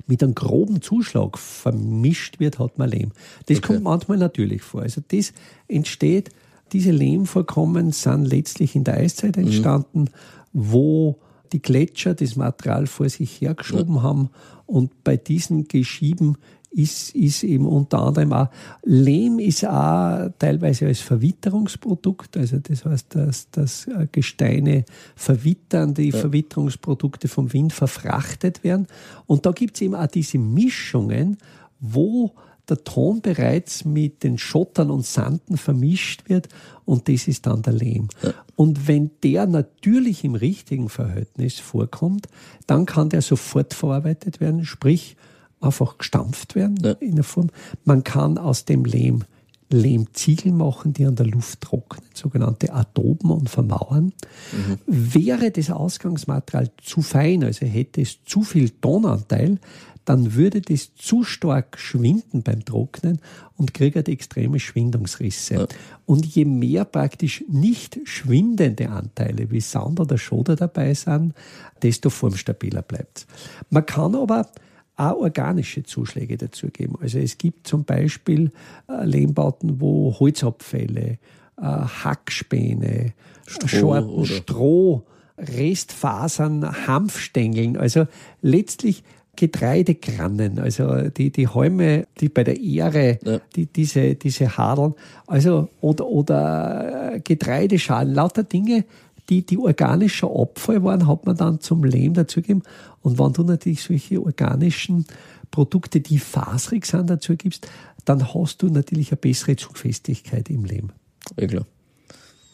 mit 0.07 0.23
einem 0.23 0.35
groben 0.35 0.83
Zuschlag 0.83 1.39
vermischt 1.39 2.39
wird, 2.39 2.59
hat 2.59 2.79
man 2.79 2.91
Lehm. 2.91 3.13
Das 3.47 3.59
okay. 3.59 3.67
kommt 3.67 3.83
manchmal 3.83 4.19
natürlich 4.19 4.63
vor. 4.63 4.83
Also 4.83 5.03
das 5.09 5.33
entsteht, 5.69 6.31
diese 6.73 6.91
Lehmvorkommen 6.91 7.93
sind 7.93 8.27
letztlich 8.27 8.77
in 8.77 8.85
der 8.85 8.99
Eiszeit 8.99 9.37
mhm. 9.37 9.45
entstanden, 9.45 10.01
mhm. 10.01 10.09
wo 10.53 11.19
die 11.53 11.63
Gletscher 11.63 12.15
das 12.15 12.37
Material 12.37 12.87
vor 12.87 13.09
sich 13.09 13.41
hergeschoben 13.41 13.97
ja. 13.97 14.03
haben 14.03 14.31
und 14.67 15.05
bei 15.05 15.17
diesen 15.17 15.69
Geschieben 15.69 16.37
ist, 16.77 17.15
ist 17.15 17.43
eben 17.43 17.67
unter 17.67 18.01
anderem 18.01 18.33
auch, 18.35 18.49
Lehm 18.85 19.39
ist 19.39 19.65
auch 19.65 20.29
teilweise 20.39 20.87
als 20.87 21.01
Verwitterungsprodukt, 21.01 22.37
also 22.37 22.59
das 22.59 22.85
heißt, 22.85 23.15
dass, 23.15 23.51
dass 23.51 23.87
Gesteine 24.13 24.85
verwittern, 25.15 25.95
die 25.95 26.11
ja. 26.11 26.19
Verwitterungsprodukte 26.19 27.29
vom 27.29 27.53
Wind 27.53 27.73
verfrachtet 27.73 28.63
werden. 28.63 28.87
Und 29.27 29.47
da 29.47 29.53
gibt 29.53 29.77
es 29.77 29.81
eben 29.81 29.95
auch 29.95 30.07
diese 30.07 30.39
Mischungen, 30.39 31.39
wo 31.81 32.33
der 32.69 32.85
Ton 32.85 33.23
bereits 33.23 33.85
mit 33.85 34.23
den 34.23 34.39
Schottern 34.39 34.91
und 34.91 35.07
Sanden 35.07 35.57
vermischt 35.57 36.29
wird 36.29 36.49
und 36.85 37.09
das 37.09 37.29
ist 37.29 37.47
dann 37.47 37.63
der 37.63 37.73
Lehm. 37.73 38.09
Ja. 38.23 38.35
Und 38.55 38.89
wenn 38.89 39.13
der 39.23 39.47
natürlich 39.47 40.25
im 40.25 40.35
richtigen 40.35 40.89
Verhältnis 40.89 41.59
vorkommt, 41.59 42.27
dann 42.67 42.85
kann 42.85 43.09
der 43.09 43.23
sofort 43.23 43.73
verarbeitet 43.73 44.41
werden, 44.41 44.65
sprich 44.65 45.17
einfach 45.61 45.99
gestampft 45.99 46.55
werden 46.55 46.79
ja. 46.83 46.93
in 46.93 47.17
der 47.17 47.25
Form. 47.25 47.49
Man 47.85 48.05
kann 48.05 48.39
aus 48.39 48.65
dem 48.65 48.85
Lehm 48.85 49.25
Lehmziegel 49.69 50.53
machen, 50.53 50.93
die 50.93 51.05
an 51.05 51.17
der 51.17 51.27
Luft 51.27 51.61
trocknen, 51.61 52.09
sogenannte 52.15 52.73
Adoben 52.73 53.31
und 53.31 53.51
vermauern. 53.51 54.13
Mhm. 54.53 54.79
Wäre 54.87 55.51
das 55.51 55.71
Ausgangsmaterial 55.71 56.71
zu 56.81 57.03
fein, 57.03 57.43
also 57.43 57.67
hätte 57.67 58.01
es 58.01 58.23
zu 58.25 58.43
viel 58.43 58.71
Tonanteil, 58.71 59.59
dann 60.05 60.35
würde 60.35 60.61
das 60.61 60.95
zu 60.95 61.25
stark 61.25 61.81
schwinden 61.81 62.45
beim 62.45 62.65
Trocknen 62.65 63.19
und 63.57 63.75
kriegt 63.75 64.09
extreme 64.09 64.61
Schwindungsrisse. 64.61 65.55
Ja. 65.55 65.67
Und 66.07 66.25
je 66.25 66.45
mehr 66.45 66.85
praktisch 66.85 67.45
nicht 67.49 67.99
schwindende 68.05 68.89
Anteile 68.89 69.51
wie 69.51 69.61
Sand 69.61 69.99
oder 69.99 70.17
Schoder 70.17 70.55
dabei 70.55 70.95
sind, 70.95 71.35
desto 71.83 72.11
formstabiler 72.11 72.83
bleibt 72.83 73.27
Man 73.69 73.85
kann 73.85 74.15
aber 74.15 74.49
auch 74.97 75.17
organische 75.17 75.83
Zuschläge 75.83 76.37
dazugeben. 76.37 76.97
Also 77.01 77.19
es 77.19 77.39
gibt 77.39 77.67
zum 77.67 77.85
Beispiel 77.85 78.51
äh, 78.89 79.05
Lehmbauten, 79.05 79.81
wo 79.81 80.17
Holzabfälle, 80.19 81.19
äh, 81.59 81.63
Hackspäne, 81.63 83.13
Stroh, 83.47 83.69
Schorten, 83.69 84.27
Stroh, 84.27 85.07
Restfasern, 85.39 86.87
Hanfstängeln, 86.87 87.77
also 87.77 88.07
letztlich 88.41 89.05
Getreidegrannen, 89.37 90.59
also 90.59 91.11
die, 91.11 91.31
die 91.31 91.47
Halme, 91.47 92.07
die 92.21 92.31
bei 92.31 92.43
der 92.43 92.59
Ehre, 92.59 93.19
ja. 93.23 93.41
die, 93.55 93.67
diese, 93.67 94.15
diese 94.15 94.57
Hadeln, 94.57 94.95
also 95.27 95.69
oder, 95.83 96.07
oder 96.07 97.21
Getreideschalen, 97.23 98.15
lauter 98.15 98.45
Dinge, 98.45 98.87
die, 99.29 99.45
die 99.45 99.59
organischer 99.59 100.31
Abfall 100.35 100.83
waren, 100.83 101.07
hat 101.07 101.27
man 101.27 101.37
dann 101.37 101.61
zum 101.61 101.85
Lehm 101.85 102.15
dazugegeben. 102.15 102.63
Und 103.03 103.19
wenn 103.19 103.33
du 103.33 103.43
natürlich 103.43 103.83
solche 103.83 104.23
organischen 104.23 105.07
Produkte, 105.51 106.01
die 106.01 106.19
faserig 106.19 106.87
sind, 106.87 107.11
dazu 107.11 107.37
gibst, 107.37 107.69
dann 108.05 108.35
hast 108.35 108.63
du 108.63 108.69
natürlich 108.69 109.11
eine 109.11 109.19
bessere 109.19 109.57
Zugfestigkeit 109.57 110.49
im 110.51 110.65
Lehm. 110.65 110.91
Ja, 111.39 111.47
klar. 111.47 111.67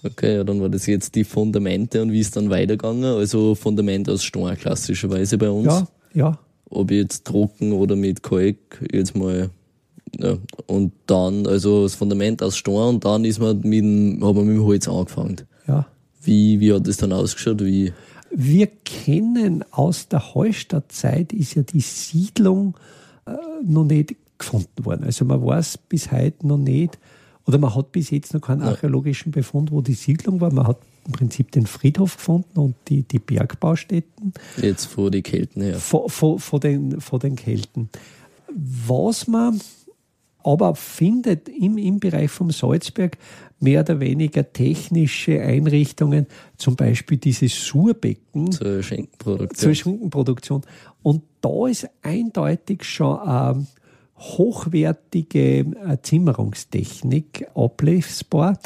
Okay, 0.05 0.37
ja, 0.37 0.45
dann 0.45 0.61
war 0.61 0.69
das 0.69 0.87
jetzt 0.87 1.15
die 1.15 1.25
Fundamente 1.25 2.03
und 2.03 2.11
wie 2.11 2.21
ist 2.21 2.35
dann 2.35 2.51
weitergegangen? 2.51 3.05
Also 3.05 3.55
Fundament 3.55 4.11
aus 4.11 4.25
Stein 4.25 4.57
klassischerweise 4.57 5.39
bei 5.39 5.49
uns. 5.49 5.67
Ja, 5.67 5.87
ja 6.15 6.39
ob 6.73 6.91
jetzt 6.91 7.27
trocken 7.27 7.73
oder 7.73 7.97
mit 7.97 8.23
Kalk, 8.23 8.85
jetzt 8.93 9.15
mal. 9.15 9.51
Ja. 10.19 10.37
Und 10.67 10.93
dann, 11.07 11.47
also 11.47 11.85
das 11.85 11.95
Fundament 11.95 12.43
aus 12.43 12.57
Stein 12.57 12.75
und 12.75 13.05
dann 13.05 13.25
ist 13.25 13.39
man 13.39 13.61
mit 13.61 13.81
dem, 13.81 14.19
haben 14.23 14.37
wir 14.37 14.45
mit 14.45 14.57
dem 14.57 14.65
Holz 14.65 14.89
angefangen. 14.89 15.43
Ja. 15.67 15.87
Wie, 16.23 16.61
wie 16.61 16.73
hat 16.73 16.87
das 16.87 16.97
dann 16.97 17.13
ausgeschaut? 17.13 17.65
Wie? 17.65 17.93
Wir 18.31 18.67
kennen 18.67 19.65
aus 19.71 20.09
der 20.09 20.35
Hallstattzeit 20.35 21.33
ist 21.33 21.55
ja 21.55 21.63
die 21.63 21.81
Siedlung 21.81 22.77
äh, 23.27 23.33
noch 23.63 23.85
nicht 23.85 24.17
gefunden 24.39 24.85
worden. 24.85 25.05
Also 25.05 25.25
man 25.25 25.45
weiß 25.45 25.79
bis 25.79 26.11
heute 26.11 26.47
noch 26.47 26.59
nicht, 26.59 26.99
oder 27.47 27.59
man 27.59 27.75
hat 27.75 27.93
bis 27.93 28.11
jetzt 28.11 28.35
noch 28.35 28.41
keinen 28.41 28.63
archäologischen 28.63 29.33
Befund, 29.33 29.71
wo 29.73 29.83
die 29.83 29.95
Siedlung 29.95 30.41
war. 30.41 30.53
Man 30.53 30.67
hat 30.67 30.79
im 31.07 31.13
Prinzip 31.13 31.51
den 31.51 31.67
Friedhof 31.67 32.17
gefunden 32.17 32.59
und 32.59 32.77
die, 32.89 33.03
die 33.03 33.19
Bergbaustätten. 33.19 34.33
Jetzt 34.61 34.87
vor 34.87 35.11
den 35.11 35.23
Kelten, 35.23 35.63
ja. 35.63 35.79
Vor, 35.79 36.09
vor, 36.09 36.39
vor, 36.39 36.61
den, 36.61 37.01
vor 37.01 37.19
den 37.19 37.35
Kelten. 37.35 37.91
Was 38.55 39.27
man 39.27 39.61
aber 40.45 40.75
findet 40.75 41.49
im, 41.49 41.79
im 41.79 42.01
Bereich 42.01 42.31
vom 42.31 42.51
Salzberg 42.51 43.19
mehr 43.61 43.81
oder 43.81 44.01
weniger 44.01 44.53
technische 44.53 45.41
Einrichtungen, 45.41 46.27
zum 46.57 46.77
Beispiel 46.77 47.19
dieses 47.19 47.55
Surbecken 47.55 48.51
Zur 48.51 48.83
Schinkenproduktion. 48.83 49.59
zur 49.59 49.75
Schinkenproduktion. 49.75 50.63
Und 51.03 51.23
da 51.41 51.67
ist 51.69 51.89
eindeutig 52.03 52.85
schon 52.85 53.19
eine 53.19 53.67
hochwertige 54.17 55.61
äh, 55.61 55.97
Zimmerungstechnik 56.03 57.47
ablesbar. 57.55 58.59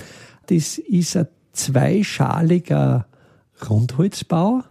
Das 0.46 0.78
ist 0.78 1.16
ein 1.16 1.28
zweischaliger 1.52 3.06
Rundholzbau, 3.68 4.62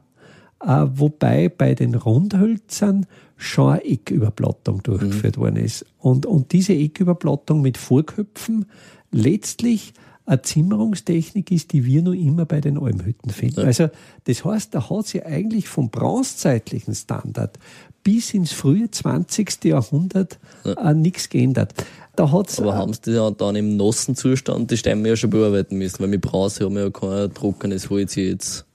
äh, 0.61 0.85
wobei 0.93 1.49
bei 1.49 1.75
den 1.75 1.95
Rundhölzern 1.95 3.05
schon 3.37 3.73
eine 3.73 3.85
Ecküberplattung 3.85 4.81
durchgeführt 4.83 5.37
worden 5.37 5.57
ist. 5.57 5.85
Und, 5.99 6.25
und 6.25 6.51
diese 6.51 6.73
Ecküberplattung 6.73 7.61
mit 7.61 7.77
Vorköpfen 7.77 8.65
letztlich 9.11 9.93
eine 10.25 10.41
Zimmerungstechnik 10.41 11.51
ist, 11.51 11.71
die 11.73 11.85
wir 11.85 12.01
nur 12.01 12.15
immer 12.15 12.45
bei 12.45 12.61
den 12.61 12.77
Almhütten 12.77 13.29
finden. 13.29 13.61
Also 13.61 13.89
das 14.23 14.43
heißt, 14.43 14.73
da 14.73 14.89
hat 14.89 15.07
sich 15.07 15.25
eigentlich 15.25 15.67
vom 15.67 15.89
bronzezeitlichen 15.89 16.95
Standard 16.95 17.59
bis 18.03 18.33
ins 18.33 18.51
frühe 18.51 18.89
20. 18.89 19.65
Jahrhundert 19.65 20.39
äh, 20.63 20.93
nichts 20.93 21.29
geändert. 21.29 21.73
Da 22.15 22.31
hat's, 22.31 22.59
Aber 22.59 22.75
haben 22.75 22.93
sie 22.93 23.11
ja 23.11 23.29
dann 23.31 23.55
im 23.55 23.77
nassen 23.77 24.15
Zustand, 24.15 24.71
die 24.71 24.77
Stämme 24.77 25.09
ja 25.09 25.15
schon 25.15 25.31
bearbeiten 25.31 25.77
müssen, 25.77 25.99
weil 25.99 26.07
mit 26.07 26.21
Bronze 26.21 26.65
haben 26.65 26.75
wir 26.75 26.83
ja 26.83 26.89
kein 26.89 27.33
trockenes 27.33 27.89
Holz 27.89 28.15
jetzt. 28.15 28.65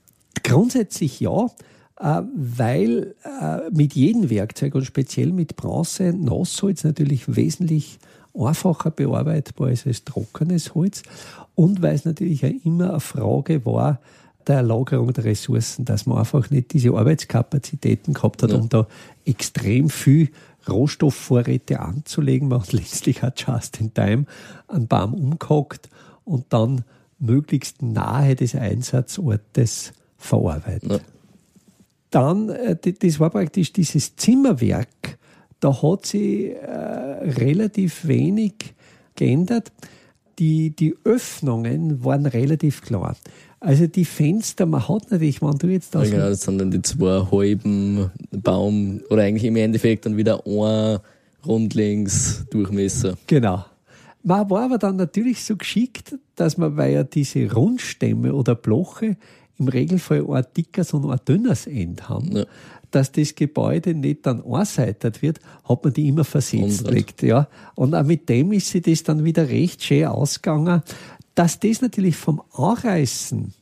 Grundsätzlich 0.42 1.20
ja, 1.20 1.50
weil 2.02 3.14
äh, 3.24 3.70
mit 3.72 3.94
jedem 3.94 4.30
Werkzeug 4.30 4.74
und 4.74 4.84
speziell 4.84 5.32
mit 5.32 5.56
Bronze 5.56 6.12
Nassholz 6.14 6.82
natürlich 6.84 7.36
wesentlich 7.36 7.98
einfacher 8.34 8.90
bearbeitbar 8.90 9.70
ist 9.70 9.86
als 9.86 10.04
trockenes 10.04 10.74
Holz 10.74 11.02
und 11.54 11.82
weil 11.82 11.94
es 11.94 12.04
natürlich 12.04 12.44
auch 12.44 12.64
immer 12.64 12.90
eine 12.92 13.00
Frage 13.00 13.64
war 13.66 14.00
der 14.46 14.62
Lagerung 14.62 15.12
der 15.12 15.24
Ressourcen, 15.24 15.84
dass 15.84 16.06
man 16.06 16.18
einfach 16.18 16.48
nicht 16.50 16.72
diese 16.72 16.92
Arbeitskapazitäten 16.94 18.14
gehabt 18.14 18.42
hat, 18.42 18.50
Ja. 18.50 18.56
um 18.56 18.68
da 18.70 18.86
extrem 19.26 19.90
viel 19.90 20.30
Rohstoffvorräte 20.68 21.80
anzulegen. 21.80 22.48
Man 22.48 22.60
hat 22.62 22.72
letztlich 22.72 23.22
hat 23.22 23.44
just 23.46 23.80
in 23.80 23.92
time 23.92 24.24
einen 24.68 24.86
Baum 24.88 25.12
umgehackt 25.14 25.90
und 26.24 26.46
dann 26.48 26.84
möglichst 27.18 27.82
nahe 27.82 28.34
des 28.34 28.54
Einsatzortes 28.54 29.92
verarbeitet. 30.16 30.90
Ja. 30.90 30.98
Dann, 32.10 32.48
äh, 32.48 32.76
das 32.76 33.20
war 33.20 33.30
praktisch 33.30 33.72
dieses 33.72 34.16
Zimmerwerk, 34.16 35.18
da 35.60 35.82
hat 35.82 36.06
sich 36.06 36.52
äh, 36.52 36.66
relativ 36.66 38.06
wenig 38.06 38.54
geändert. 39.14 39.72
Die, 40.38 40.70
die 40.70 40.96
Öffnungen 41.04 42.02
waren 42.02 42.24
relativ 42.24 42.80
klar. 42.80 43.14
Also 43.60 43.86
die 43.86 44.06
Fenster, 44.06 44.64
man 44.64 44.88
hat 44.88 45.10
natürlich, 45.10 45.42
wenn 45.42 45.58
du 45.58 45.66
jetzt 45.66 45.92
Ja, 45.92 46.00
aus 46.00 46.10
genau, 46.10 46.28
das 46.30 46.40
sind 46.42 46.58
dann 46.58 46.70
die 46.70 46.80
zwei 46.80 47.26
halben 47.30 48.10
Baum 48.30 49.02
oder 49.10 49.22
eigentlich 49.22 49.44
im 49.44 49.56
Endeffekt 49.56 50.06
dann 50.06 50.16
wieder 50.16 50.46
ein 50.46 50.98
rundlings 51.46 52.46
Durchmesser. 52.50 53.18
Genau. 53.26 53.64
Man 54.22 54.48
war 54.48 54.64
aber 54.64 54.78
dann 54.78 54.96
natürlich 54.96 55.44
so 55.44 55.56
geschickt, 55.56 56.14
dass 56.36 56.56
man, 56.56 56.76
weil 56.76 56.92
ja 56.92 57.04
diese 57.04 57.52
Rundstämme 57.52 58.34
oder 58.34 58.54
Bloche 58.54 59.16
im 59.60 59.68
Regelfall 59.68 60.26
ein 60.28 60.44
dickes 60.56 60.92
und 60.94 61.08
ein 61.08 61.20
dünnes 61.28 61.66
End 61.66 62.08
haben, 62.08 62.36
Ja. 62.36 62.44
dass 62.90 63.12
das 63.12 63.34
Gebäude 63.34 63.94
nicht 63.94 64.26
dann 64.26 64.42
einseitig 64.44 65.22
wird, 65.22 65.38
hat 65.64 65.84
man 65.84 65.92
die 65.92 66.08
immer 66.08 66.24
versetzt 66.24 66.84
gelegt. 66.84 67.22
Ja. 67.22 67.46
Und 67.76 67.94
auch 67.94 68.04
mit 68.04 68.28
dem 68.28 68.52
ist 68.52 68.68
sie 68.68 68.80
das 68.80 69.04
dann 69.04 69.24
wieder 69.24 69.48
recht 69.48 69.84
schön 69.84 70.06
ausgegangen. 70.06 70.82
Dass 71.36 71.60
das 71.60 71.80
natürlich 71.80 72.16
vom 72.16 72.42
Anreißen 72.52 73.54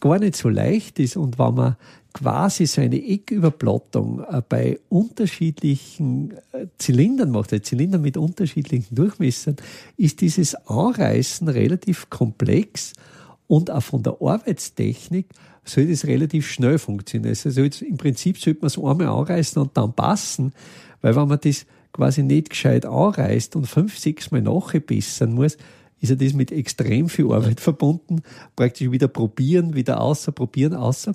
gar 0.00 0.18
nicht 0.18 0.34
so 0.36 0.48
leicht 0.48 0.98
ist 0.98 1.16
und 1.16 1.38
wenn 1.38 1.54
man 1.54 1.76
quasi 2.12 2.66
so 2.66 2.80
eine 2.80 3.02
Ecküberplattung 3.02 4.22
äh, 4.28 4.42
bei 4.46 4.78
unterschiedlichen 4.90 6.32
äh, 6.52 6.66
Zylindern 6.78 7.30
macht, 7.30 7.52
also 7.52 7.62
Zylinder 7.62 7.98
mit 7.98 8.16
unterschiedlichen 8.16 8.94
Durchmessern, 8.94 9.56
ist 9.96 10.20
dieses 10.20 10.54
Anreißen 10.54 11.48
relativ 11.48 12.10
komplex 12.10 12.92
und 13.52 13.70
auch 13.70 13.82
von 13.82 14.02
der 14.02 14.16
Arbeitstechnik 14.18 15.26
soll 15.62 15.86
das 15.86 16.06
relativ 16.06 16.48
schnell 16.48 16.78
funktionieren. 16.78 17.28
Also 17.28 17.50
soll 17.50 17.64
jetzt, 17.64 17.82
im 17.82 17.98
Prinzip 17.98 18.38
sollte 18.38 18.60
man 18.60 18.68
es 18.68 18.78
einmal 18.78 19.08
anreißen 19.08 19.60
und 19.60 19.76
dann 19.76 19.92
passen, 19.92 20.54
weil 21.02 21.14
wenn 21.16 21.28
man 21.28 21.38
das 21.38 21.66
quasi 21.92 22.22
nicht 22.22 22.48
gescheit 22.48 22.86
anreißt 22.86 23.54
und 23.54 23.66
fünf, 23.66 23.98
sechs 23.98 24.30
Mal 24.30 24.40
nachbessern 24.40 25.34
muss, 25.34 25.58
ist 26.00 26.08
ja 26.08 26.14
das 26.16 26.32
mit 26.32 26.50
extrem 26.50 27.10
viel 27.10 27.30
Arbeit 27.30 27.60
verbunden. 27.60 28.22
Praktisch 28.56 28.90
wieder 28.90 29.08
probieren, 29.08 29.74
wieder 29.74 30.00
außer, 30.00 30.32
probieren, 30.32 30.72
außer. 30.72 31.12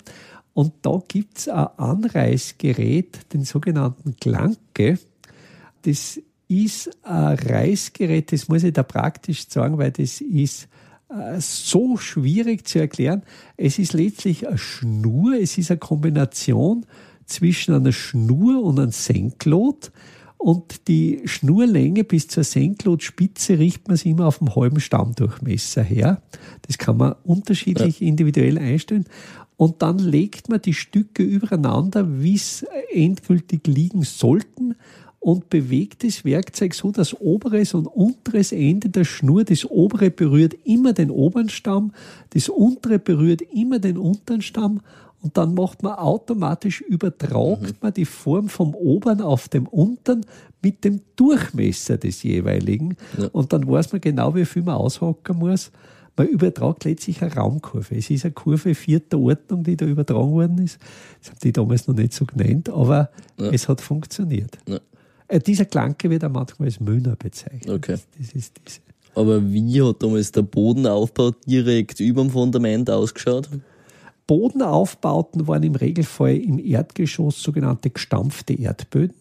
Und 0.54 0.73
da 0.84 1.02
gibt's 1.08 1.50
ein 1.50 1.65
Anreißgerät, 1.78 3.34
den 3.34 3.45
sogenannten 3.45 4.15
Klanke. 4.17 5.00
Das 5.82 6.19
ist 6.47 6.91
ein 7.02 7.36
Reißgerät, 7.36 8.32
das 8.32 8.47
muss 8.47 8.62
ich 8.62 8.73
da 8.73 8.84
praktisch 8.84 9.50
sagen, 9.50 9.80
weil 9.80 9.89
das 9.89 10.21
ist 10.21 10.67
so 11.39 11.98
schwierig 11.98 12.67
zu 12.67 12.80
erklären. 12.80 13.24
Es 13.56 13.80
ist 13.80 13.93
letztlich 13.93 14.48
eine 14.48 14.58
Schnur, 14.58 15.36
es 15.39 15.58
ist 15.58 15.72
eine 15.72 15.80
Kombination 15.80 16.86
zwischen 17.26 17.74
einer 17.74 17.91
Schnur 17.91 18.63
und 18.63 18.80
einem 18.80 18.91
Senklot. 18.91 19.91
Und 20.38 20.88
die 20.88 21.22
Schnurlänge 21.26 22.04
bis 22.04 22.28
zur 22.28 22.43
Senklotspitze 22.43 23.58
richtet 23.58 23.88
man 23.88 23.98
sich 23.98 24.12
immer 24.12 24.28
auf 24.28 24.38
dem 24.38 24.56
halben 24.56 24.80
Stammdurchmesser 24.80 25.82
her. 25.82 26.22
Das 26.67 26.78
kann 26.78 26.98
man 26.98 27.15
unterschiedlich 27.24 28.02
individuell 28.02 28.58
einstellen. 28.58 29.06
Und 29.56 29.82
dann 29.82 29.98
legt 29.98 30.50
man 30.50 30.62
die 30.62 30.76
Stücke 30.76 31.24
übereinander, 31.24 32.22
wie 32.22 32.36
es 32.36 32.63
endgültig 32.93 33.65
liegen 33.65 34.04
sollten 34.04 34.76
und 35.28 35.50
bewegt 35.50 36.06
das 36.06 36.24
Werkzeug 36.24 36.74
so, 36.74 36.94
dass 36.94 37.13
oberes 37.20 37.74
und 37.74 37.86
unteres 37.86 38.54
Ende 38.54 38.88
der 38.88 39.04
Schnur, 39.04 39.44
das 39.44 39.66
obere 39.66 40.10
berührt 40.10 40.54
immer 40.63 40.94
den 40.94 41.12
oberen 41.12 41.50
Stamm, 41.50 41.92
das 42.30 42.48
untere 42.48 42.98
berührt 42.98 43.42
immer 43.42 43.80
den 43.80 43.98
unteren 43.98 44.42
Stamm 44.42 44.80
und 45.22 45.36
dann 45.36 45.54
macht 45.54 45.84
man 45.84 45.96
automatisch, 45.96 46.80
übertragt 46.80 47.76
man 47.82 47.94
die 47.94 48.06
Form 48.06 48.48
vom 48.48 48.74
oberen 48.74 49.20
auf 49.20 49.50
dem 49.50 49.68
unteren 49.68 50.26
mit 50.63 50.86
dem 50.86 51.02
Durchmesser 51.18 51.98
des 51.98 52.24
jeweiligen 52.24 52.96
Ja. 53.18 53.28
und 53.34 53.52
dann 53.52 53.68
weiß 53.68 53.92
man 53.92 54.00
genau, 54.00 54.34
wie 54.34 54.46
viel 54.46 54.63
man 54.63 54.76
aushacken 54.76 55.40
muss. 55.40 55.72
Man 56.16 56.28
übertragt 56.30 56.86
letztlich 56.86 57.22
eine 57.22 57.34
Raumkurve. 57.36 57.96
Es 57.98 58.10
ist 58.10 58.24
eine 58.24 58.32
Kurve 58.34 58.74
vierter 58.76 59.20
Ordnung, 59.20 59.63
die 59.66 59.76
da 59.76 59.86
übertragen 59.86 60.32
worden 60.32 60.60
ist. 60.63 60.80
Das 61.20 61.32
haben 61.32 61.40
die 61.44 61.52
damals 61.52 61.86
noch 61.88 61.96
nicht 61.96 62.13
so 62.13 62.26
genannt, 62.26 62.70
aber 62.70 63.10
Ja. 63.38 63.50
es 63.52 63.68
hat 63.68 63.82
funktioniert. 63.82 64.58
Ja. 64.68 64.80
Äh, 65.28 65.40
dieser 65.40 65.66
Klanke 65.66 66.10
wird 66.10 66.24
auch 66.24 66.30
manchmal 66.30 66.68
als 66.68 66.80
Mühner 66.80 67.16
bezeichnet. 67.16 67.70
Okay. 67.70 67.98
Das 68.18 68.34
ist 68.34 68.54
diese. 68.66 68.80
Aber 69.16 69.52
wie 69.52 69.82
hat 69.82 70.04
damals 70.04 70.32
der 70.32 70.44
Bodenaufbau 70.44 71.32
direkt 71.48 72.00
über 72.00 72.22
dem 72.22 72.30
Fundament 72.30 72.90
ausgeschaut? 72.90 73.50
Bodenaufbauten 74.28 75.48
waren 75.48 75.63
im 75.63 75.76
Regelfall 75.76 76.38
im 76.38 76.60
Erdgeschoss 76.60 77.42
sogenannte 77.42 77.90
gestampfte 77.90 78.54
Erdböden. 78.54 79.16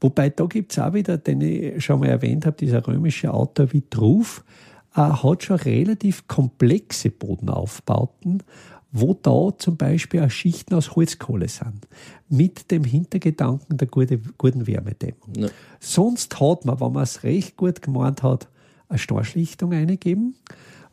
Wobei 0.00 0.30
da 0.30 0.44
gibt's 0.44 0.78
auch 0.78 0.92
wieder, 0.92 1.18
den 1.18 1.40
ich 1.40 1.84
schon 1.84 2.00
mal 2.00 2.10
erwähnt 2.10 2.46
habe, 2.46 2.56
dieser 2.56 2.86
römische 2.86 3.32
Autor 3.34 3.72
Vitruv, 3.72 4.44
äh, 4.94 5.00
hat 5.00 5.42
schon 5.42 5.56
relativ 5.56 6.28
komplexe 6.28 7.10
Bodenaufbauten, 7.10 8.42
wo 9.00 9.14
da 9.14 9.56
zum 9.58 9.76
Beispiel 9.76 10.22
auch 10.22 10.30
Schichten 10.30 10.74
aus 10.74 10.94
Holzkohle 10.94 11.48
sind. 11.48 11.86
Mit 12.28 12.70
dem 12.70 12.84
Hintergedanken 12.84 13.76
der 13.76 13.88
gute, 13.88 14.18
guten 14.38 14.66
Wärmedämmung. 14.66 15.34
Ja. 15.36 15.48
Sonst 15.80 16.38
hat 16.40 16.64
man, 16.64 16.80
wenn 16.80 16.92
man 16.92 17.02
es 17.02 17.22
recht 17.22 17.56
gut 17.56 17.82
gemeint 17.82 18.22
hat, 18.22 18.48
eine 18.88 18.98
Steinschlichtung 18.98 19.72
eingegeben, 19.72 20.34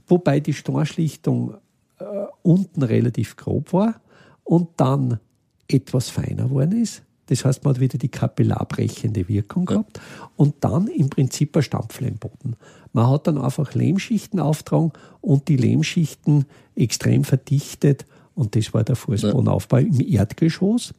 wobei 0.08 0.40
die 0.40 0.54
Steinschlichtung 0.54 1.56
äh, 2.00 2.06
unten 2.42 2.84
relativ 2.84 3.36
grob 3.38 3.74
war 3.74 4.02
und 4.44 4.70
dann 4.78 5.20
etwas 5.68 6.10
feiner 6.10 6.50
worden 6.50 6.82
ist. 6.82 7.04
Das 7.28 7.44
heißt, 7.44 7.64
man 7.64 7.74
hat 7.74 7.82
wieder 7.82 7.98
die 7.98 8.10
kapillarbrechende 8.10 9.28
Wirkung 9.28 9.66
gehabt 9.66 10.00
und 10.36 10.56
dann 10.62 10.88
im 10.88 11.10
Prinzip 11.10 11.56
ein 11.58 11.64
Stampflehmboden. 11.64 12.56
Man 12.94 13.10
hat 13.10 13.28
dann 13.28 13.38
einfach 13.38 13.74
Lehmschichten 13.74 14.40
auftragen 14.40 14.92
und 15.22 15.48
die 15.48 15.58
Lehmschichten 15.58 16.46
extrem 16.76 17.24
verdichtet 17.24 18.06
und 18.36 18.56
das 18.56 18.74
war 18.74 18.84
der 18.84 18.96
Fußbodenaufbau 18.96 19.78
im 19.78 20.02
Erdgeschoss. 20.02 20.94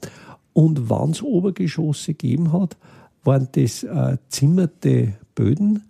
Und 0.53 0.89
wenn 0.91 1.11
es 1.11 1.23
Obergeschosse 1.23 2.15
gegeben 2.15 2.53
hat, 2.53 2.77
waren 3.23 3.49
das 3.53 3.83
äh, 3.83 4.17
zimmerte 4.29 5.15
Böden. 5.35 5.85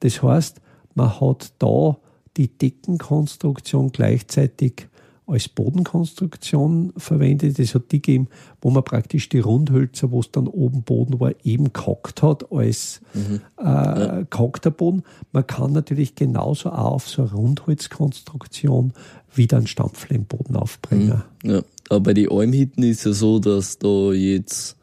Das 0.00 0.22
heißt, 0.22 0.60
man 0.94 1.20
hat 1.20 1.52
da 1.58 1.96
die 2.36 2.48
Deckenkonstruktion 2.48 3.90
gleichzeitig 3.90 4.88
als 5.32 5.48
Bodenkonstruktion 5.48 6.92
verwendet. 6.96 7.58
Es 7.58 7.74
hat 7.74 7.90
die 7.90 8.02
gegeben, 8.02 8.28
wo 8.60 8.70
man 8.70 8.84
praktisch 8.84 9.30
die 9.30 9.38
Rundhölzer, 9.38 10.10
wo 10.10 10.20
es 10.20 10.30
dann 10.30 10.46
oben 10.46 10.82
Boden 10.82 11.18
war, 11.20 11.32
eben 11.42 11.72
gehackt 11.72 12.22
hat 12.22 12.52
als 12.52 13.00
mhm. 13.14 13.40
äh, 13.58 13.64
ja. 13.64 14.22
gehackter 14.28 14.70
Boden. 14.70 15.04
Man 15.32 15.46
kann 15.46 15.72
natürlich 15.72 16.14
genauso 16.14 16.70
auch 16.70 16.92
auf 16.92 17.08
so 17.08 17.22
eine 17.22 17.32
Rundholzkonstruktion 17.32 18.92
wieder 19.34 19.56
einen 19.56 19.66
Stampflehmboden 19.66 20.54
aufbringen. 20.56 21.22
Mhm. 21.42 21.50
Ja, 21.50 21.62
aber 21.88 22.00
bei 22.00 22.14
den 22.14 22.30
Almhitten 22.30 22.82
ist 22.82 23.04
ja 23.06 23.12
so, 23.12 23.38
dass 23.38 23.78
da 23.78 24.12
jetzt, 24.12 24.76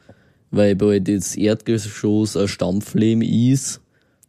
weil 0.50 0.76
bei 0.76 1.00
das 1.00 1.36
Erdgeschoss 1.36 2.36
ein 2.36 2.48
Stampflehm 2.48 3.22
ist, 3.22 3.82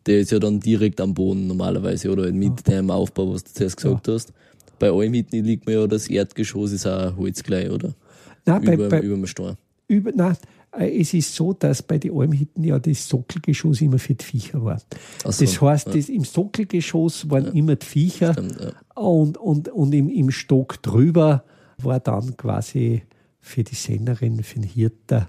der 0.04 0.20
ist 0.20 0.32
ja 0.32 0.38
dann 0.38 0.60
direkt 0.60 1.00
am 1.00 1.14
Boden 1.14 1.46
normalerweise 1.46 2.10
oder 2.10 2.30
mit 2.30 2.68
ja. 2.68 2.76
dem 2.76 2.90
Aufbau, 2.90 3.32
was 3.32 3.44
du 3.44 3.52
zuerst 3.54 3.78
gesagt 3.78 4.08
ja. 4.08 4.14
hast. 4.14 4.32
Bei 4.80 4.90
Almhitten 4.90 5.44
liegt 5.44 5.66
mir 5.66 5.80
ja 5.80 5.86
das 5.86 6.08
Erdgeschoss 6.08 6.72
ist 6.72 6.86
auch 6.86 7.16
Holz 7.16 7.44
gleich, 7.44 7.70
oder? 7.70 7.94
Nein, 8.46 8.62
über, 8.64 8.88
bei, 8.88 9.00
über 9.00 9.14
dem 9.14 9.26
Stein. 9.26 9.56
Über, 9.86 10.10
nein, 10.12 10.36
äh, 10.76 11.00
es 11.00 11.14
ist 11.14 11.34
so, 11.34 11.52
dass 11.52 11.82
bei 11.82 11.98
den 11.98 12.16
Almhitten 12.16 12.64
ja 12.64 12.78
das 12.78 13.08
Sockelgeschoss 13.08 13.80
immer 13.82 13.98
für 13.98 14.14
die 14.14 14.24
Viecher 14.24 14.64
war. 14.64 14.80
So, 15.22 15.44
das 15.44 15.60
heißt, 15.60 15.86
ja. 15.88 15.92
das, 15.92 16.08
im 16.08 16.24
Sockelgeschoss 16.24 17.30
waren 17.30 17.44
ja. 17.46 17.52
immer 17.52 17.76
die 17.76 17.86
Viecher 17.86 18.32
Stimmt, 18.32 18.58
ja. 18.60 18.72
und, 19.00 19.38
und, 19.38 19.68
und 19.68 19.94
im, 19.94 20.08
im 20.08 20.30
Stock 20.32 20.82
drüber 20.82 21.44
war 21.78 22.00
dann 22.00 22.36
quasi 22.36 23.02
für 23.38 23.62
die 23.62 23.74
Sennerin, 23.74 24.42
für 24.42 24.60
den 24.60 24.64
Hirten 24.64 25.26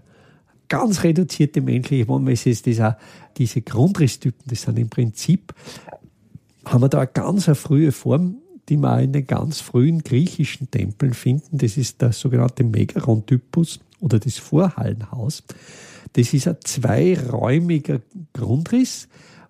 ganz 0.72 1.04
reduzierte 1.04 1.60
menschliche 1.60 2.06
Manchmal 2.06 2.32
ist 2.34 2.48
es 2.48 2.62
das 2.62 2.80
auch, 2.80 2.94
diese 3.38 3.62
Grundrisstypen, 3.62 4.44
das 4.48 4.62
sind 4.62 4.80
im 4.80 4.90
Prinzip, 4.90 5.54
haben 6.64 6.82
wir 6.82 6.88
da 6.88 7.00
eine 7.00 7.08
ganz 7.08 7.50
eine 7.50 7.56
frühe 7.56 7.92
Form, 7.92 8.38
die 8.70 8.78
auch 8.78 9.00
in 9.00 9.14
den 9.14 9.28
ganz 9.28 9.60
frühen 9.60 10.04
griechischen 10.04 10.70
Tempeln 10.72 11.14
finden. 11.14 11.58
Das 11.58 11.78
ist 11.78 12.02
der 12.02 12.12
sogenannte 12.12 12.64
Megaron-Typus 12.64 13.80
oder 14.00 14.20
das 14.20 14.38
Vorhallenhaus. 14.38 15.44
Das 16.14 16.34
ist 16.34 16.48
ein 16.48 16.58
zweiräumiger 16.64 18.02
Grundriss, 18.34 19.08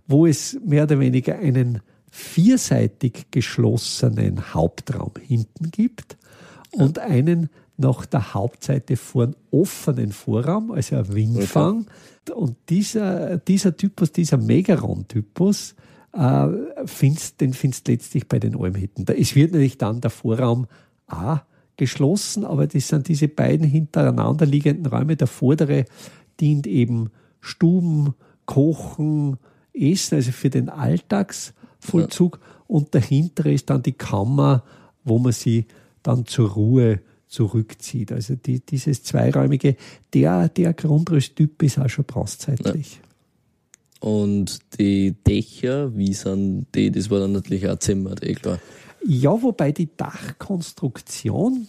wo 0.07 0.25
es 0.25 0.57
mehr 0.65 0.83
oder 0.83 0.99
weniger 0.99 1.37
einen 1.39 1.81
vierseitig 2.09 3.27
geschlossenen 3.31 4.53
Hauptraum 4.53 5.13
hinten 5.21 5.71
gibt 5.71 6.17
und 6.71 6.99
einen 6.99 7.49
nach 7.77 8.05
der 8.05 8.33
Hauptseite 8.33 8.95
vor 8.97 9.23
einem 9.23 9.35
offenen 9.49 10.11
Vorraum, 10.11 10.71
also 10.71 10.97
ein 10.97 11.13
Windfang. 11.13 11.87
Okay. 12.27 12.33
Und 12.33 12.55
dieser, 12.69 13.37
dieser 13.37 13.75
Typus, 13.75 14.11
dieser 14.11 14.37
Megaron-Typus, 14.37 15.75
äh, 16.13 16.47
findest, 16.85 17.41
den 17.41 17.53
findest 17.53 17.87
letztlich 17.87 18.27
bei 18.27 18.39
den 18.39 18.55
Almhütten. 18.55 19.05
Es 19.07 19.35
wird 19.35 19.51
natürlich 19.51 19.77
dann 19.77 20.01
der 20.01 20.11
Vorraum 20.11 20.67
A 21.07 21.41
geschlossen, 21.77 22.45
aber 22.45 22.67
das 22.67 22.87
sind 22.87 23.07
diese 23.07 23.27
beiden 23.27 23.65
hintereinander 23.65 24.45
liegenden 24.45 24.85
Räume. 24.85 25.15
Der 25.15 25.27
vordere 25.27 25.85
dient 26.39 26.67
eben 26.67 27.09
Stuben, 27.39 28.13
Kochen, 28.45 29.37
Essen, 29.73 30.15
also 30.15 30.31
für 30.31 30.49
den 30.49 30.69
Alltagsvollzug. 30.69 32.39
Ja. 32.41 32.47
Und 32.67 32.93
der 32.93 33.01
hintere 33.01 33.53
ist 33.53 33.69
dann 33.69 33.83
die 33.83 33.93
Kammer, 33.93 34.63
wo 35.03 35.19
man 35.19 35.31
sie 35.31 35.65
dann 36.03 36.25
zur 36.25 36.51
Ruhe 36.51 36.99
zurückzieht. 37.27 38.11
Also 38.11 38.35
die, 38.35 38.59
dieses 38.59 39.03
zweiräumige, 39.03 39.77
der, 40.13 40.49
der 40.49 40.73
Grundrisstyp 40.73 41.63
ist 41.63 41.79
auch 41.79 41.89
schon 41.89 42.05
bronzezeitlich. 42.05 42.95
Ja. 42.95 43.10
Und 44.01 44.59
die 44.79 45.13
Dächer, 45.27 45.95
wie 45.95 46.13
sind 46.13 46.65
die? 46.73 46.91
Das 46.91 47.09
war 47.11 47.19
dann 47.19 47.33
natürlich 47.33 47.69
auch 47.69 47.77
Zimmer, 47.77 48.15
eh 48.21 48.33
klar. 48.33 48.59
Ja, 49.05 49.41
wobei 49.41 49.71
die 49.71 49.89
Dachkonstruktion 49.95 51.67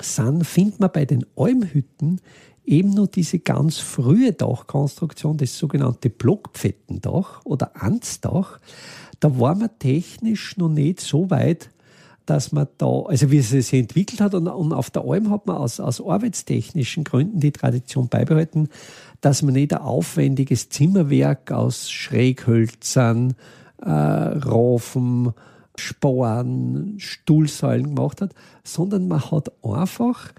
sind, 0.00 0.46
findet 0.46 0.78
man 0.78 0.92
bei 0.92 1.06
den 1.06 1.24
Almhütten 1.36 2.20
eben 2.66 2.90
nur 2.90 3.06
diese 3.06 3.38
ganz 3.38 3.78
frühe 3.78 4.34
Dachkonstruktion, 4.34 5.38
das 5.38 5.56
sogenannte 5.56 6.10
Blockpfettendach 6.10 7.44
oder 7.44 7.82
Ansdach. 7.82 8.60
Da 9.18 9.40
war 9.40 9.54
man 9.54 9.70
technisch 9.78 10.58
noch 10.58 10.68
nicht 10.68 11.00
so 11.00 11.30
weit, 11.30 11.70
dass 12.28 12.52
man 12.52 12.68
da, 12.76 13.04
also 13.06 13.30
wie 13.30 13.38
es 13.38 13.48
sich 13.48 13.72
entwickelt 13.72 14.20
hat, 14.20 14.34
und, 14.34 14.48
und 14.48 14.72
auf 14.74 14.90
der 14.90 15.02
Alm 15.04 15.30
hat 15.30 15.46
man 15.46 15.56
aus, 15.56 15.80
aus 15.80 16.04
arbeitstechnischen 16.04 17.04
Gründen 17.04 17.40
die 17.40 17.52
Tradition 17.52 18.08
beibehalten, 18.08 18.68
dass 19.22 19.42
man 19.42 19.54
nicht 19.54 19.72
ein 19.72 19.80
aufwendiges 19.80 20.68
Zimmerwerk 20.68 21.50
aus 21.52 21.90
Schräghölzern, 21.90 23.34
äh, 23.80 23.88
Rafen, 23.88 25.32
Sporen, 25.76 26.96
Stuhlsäulen 26.98 27.94
gemacht 27.94 28.20
hat, 28.20 28.34
sondern 28.62 29.08
man 29.08 29.30
hat 29.30 29.52
einfach 29.64 30.32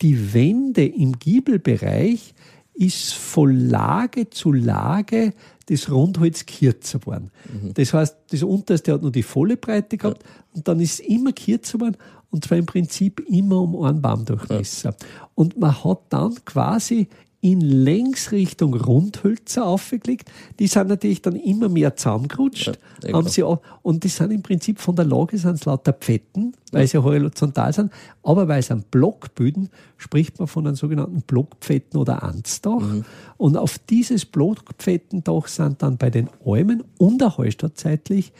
die 0.00 0.32
Wände 0.32 0.86
im 0.86 1.18
Giebelbereich 1.18 2.34
ist 2.74 3.14
von 3.14 3.68
Lage 3.68 4.30
zu 4.30 4.52
Lage 4.52 5.32
das 5.66 5.90
Rundholz 5.90 6.44
kürzer 6.44 6.98
geworden. 6.98 7.30
Mhm. 7.50 7.74
Das 7.74 7.94
heißt, 7.94 8.16
das 8.30 8.42
unterste 8.42 8.92
hat 8.92 9.02
nur 9.02 9.12
die 9.12 9.22
volle 9.22 9.56
Breite 9.56 9.96
gehabt 9.96 10.22
ja. 10.22 10.28
und 10.54 10.68
dann 10.68 10.80
ist 10.80 10.94
es 10.94 11.00
immer 11.00 11.32
kürzer 11.32 11.78
geworden 11.78 11.96
und 12.30 12.44
zwar 12.44 12.58
im 12.58 12.66
Prinzip 12.66 13.20
immer 13.28 13.60
um 13.60 13.80
einen 13.82 14.02
Baumdurchmesser. 14.02 14.90
Ja. 14.90 15.06
Und 15.34 15.58
man 15.58 15.84
hat 15.84 16.00
dann 16.08 16.34
quasi 16.44 17.08
in 17.44 17.60
Längsrichtung 17.60 18.72
Rundhölzer 18.72 19.66
aufgelegt. 19.66 20.32
Die 20.58 20.66
sind 20.66 20.88
natürlich 20.88 21.20
dann 21.20 21.36
immer 21.36 21.68
mehr 21.68 21.94
zusammengerutscht. 21.94 22.78
Ja, 23.02 23.12
haben 23.12 23.28
sie 23.28 23.42
auch, 23.42 23.60
und 23.82 24.02
die 24.02 24.08
sind 24.08 24.30
im 24.30 24.42
Prinzip 24.42 24.80
von 24.80 24.96
der 24.96 25.04
Lage 25.04 25.36
sind 25.36 25.56
es 25.56 25.66
lauter 25.66 25.92
Pfetten, 25.92 26.54
weil 26.72 26.80
ja. 26.80 26.86
sie 26.86 26.96
horizontal 27.02 27.74
sind. 27.74 27.92
Aber 28.22 28.48
weil 28.48 28.62
sie 28.62 28.70
einen 28.70 28.84
Block 28.90 29.34
bilden, 29.34 29.68
spricht 29.98 30.38
man 30.38 30.48
von 30.48 30.66
einem 30.66 30.76
sogenannten 30.76 31.20
Blockpfetten 31.20 32.00
oder 32.00 32.22
Ansdach. 32.22 32.80
Mhm. 32.80 33.04
Und 33.36 33.58
auf 33.58 33.78
dieses 33.78 34.24
Blockpfettendach 34.24 35.46
sind 35.48 35.82
dann 35.82 35.98
bei 35.98 36.08
den 36.08 36.30
Almen 36.46 36.82
und 36.96 37.22
auch 37.22 37.44
zeitlich 37.74 38.32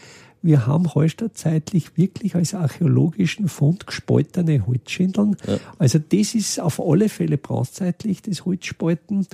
wir 0.45 0.67
haben 0.67 0.95
Hallstatt 0.95 1.39
zeitlich 1.39 1.97
wirklich 1.97 2.35
als 2.35 2.53
archäologischen 2.55 3.49
Fund 3.49 3.87
gespaltene 3.87 4.67
Holzschindeln. 4.67 5.37
Ja. 5.47 5.57
Also 5.79 5.99
das 5.99 6.35
ist 6.35 6.61
auf 6.61 6.81
alle 6.81 7.09
Fälle 7.09 7.39
bronzezeitlich, 7.39 8.21
das 8.21 8.45
Holzspalten. 8.45 9.27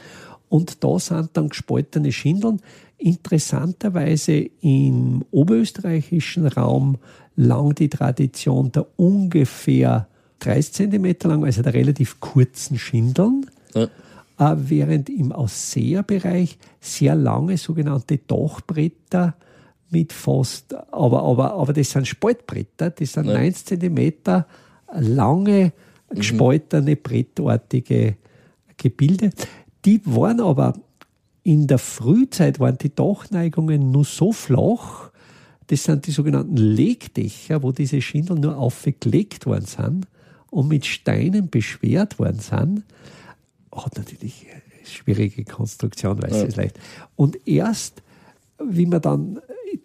Und 0.48 0.84
da 0.84 0.98
sind 1.00 1.30
dann 1.32 1.48
gespaltene 1.48 2.12
Schindeln. 2.12 2.60
Interessanterweise 2.96 4.50
im 4.60 5.24
oberösterreichischen 5.32 6.46
Raum 6.46 6.98
lang 7.34 7.74
die 7.74 7.88
Tradition 7.88 8.70
der 8.70 8.86
ungefähr 8.96 10.06
30 10.38 10.72
Zentimeter 10.72 11.28
lang, 11.28 11.44
also 11.44 11.62
der 11.62 11.74
relativ 11.74 12.20
kurzen 12.20 12.78
Schindeln. 12.78 13.46
Ja. 13.74 13.88
Äh, 14.38 14.56
während 14.56 15.10
im 15.10 15.32
Ausseherbereich 15.32 16.56
sehr 16.80 17.16
lange 17.16 17.58
sogenannte 17.58 18.18
Dachbretter 18.18 19.34
mit 19.90 20.12
fast, 20.12 20.74
aber, 20.92 21.22
aber, 21.22 21.54
aber 21.54 21.72
das 21.72 21.90
sind 21.90 22.06
Spaltbretter, 22.06 22.90
das 22.90 23.12
sind 23.12 23.26
ja. 23.26 23.34
90 23.34 23.66
Zentimeter 23.66 24.46
lange, 24.92 25.72
mhm. 26.10 26.14
gespaltene, 26.14 26.96
brettartige 26.96 28.16
Gebilde. 28.76 29.30
Die 29.84 30.00
waren 30.04 30.40
aber 30.40 30.74
in 31.42 31.66
der 31.66 31.78
Frühzeit 31.78 32.60
waren 32.60 32.78
die 32.78 32.94
Dachneigungen 32.94 33.90
nur 33.90 34.04
so 34.04 34.32
flach, 34.32 35.10
das 35.68 35.84
sind 35.84 36.06
die 36.06 36.10
sogenannten 36.10 36.56
Legdächer, 36.56 37.62
wo 37.62 37.70
diese 37.70 38.02
Schindel 38.02 38.38
nur 38.40 38.56
aufgelegt 38.58 39.46
worden 39.46 39.66
sind 39.66 40.06
und 40.50 40.66
mit 40.66 40.84
Steinen 40.84 41.48
beschwert 41.48 42.18
worden 42.18 42.40
sind. 42.40 42.82
Hat 43.72 43.96
natürlich 43.96 44.46
eine 44.50 44.86
schwierige 44.86 45.44
Konstruktion, 45.44 46.20
weiß 46.20 46.32
ja. 46.32 46.42
es 46.42 46.56
leicht. 46.56 46.80
Und 47.14 47.46
erst, 47.46 48.02
wie 48.58 48.86
man 48.86 49.00
dann 49.00 49.40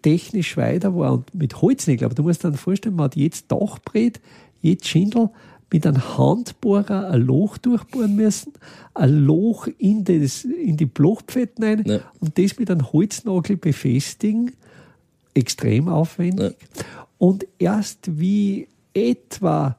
technisch 0.06 0.56
weiter 0.56 0.94
war 0.94 1.14
und 1.14 1.34
mit 1.34 1.60
Holznägeln. 1.60 2.06
Aber 2.06 2.14
du 2.14 2.22
musst 2.22 2.44
dir 2.44 2.50
dann 2.50 2.58
vorstellen, 2.58 2.94
man 2.94 3.06
hat 3.06 3.16
jetzt 3.16 3.50
Dachbrett, 3.50 4.20
jetzt 4.62 4.86
Schindel 4.86 5.30
mit 5.72 5.84
einem 5.84 6.16
Handbohrer 6.16 7.10
ein 7.10 7.22
Loch 7.22 7.58
durchbohren 7.58 8.14
müssen, 8.14 8.52
ein 8.94 9.24
Loch 9.24 9.66
in, 9.78 10.04
das, 10.04 10.44
in 10.44 10.76
die 10.76 10.86
Blochpfetten 10.86 11.64
rein 11.64 11.82
ja. 11.84 11.98
und 12.20 12.38
das 12.38 12.56
mit 12.56 12.70
einem 12.70 12.92
Holznagel 12.92 13.56
befestigen. 13.56 14.52
Extrem 15.34 15.88
aufwendig. 15.88 16.54
Ja. 16.76 16.84
Und 17.18 17.44
erst 17.58 18.20
wie 18.20 18.68
etwa 18.94 19.76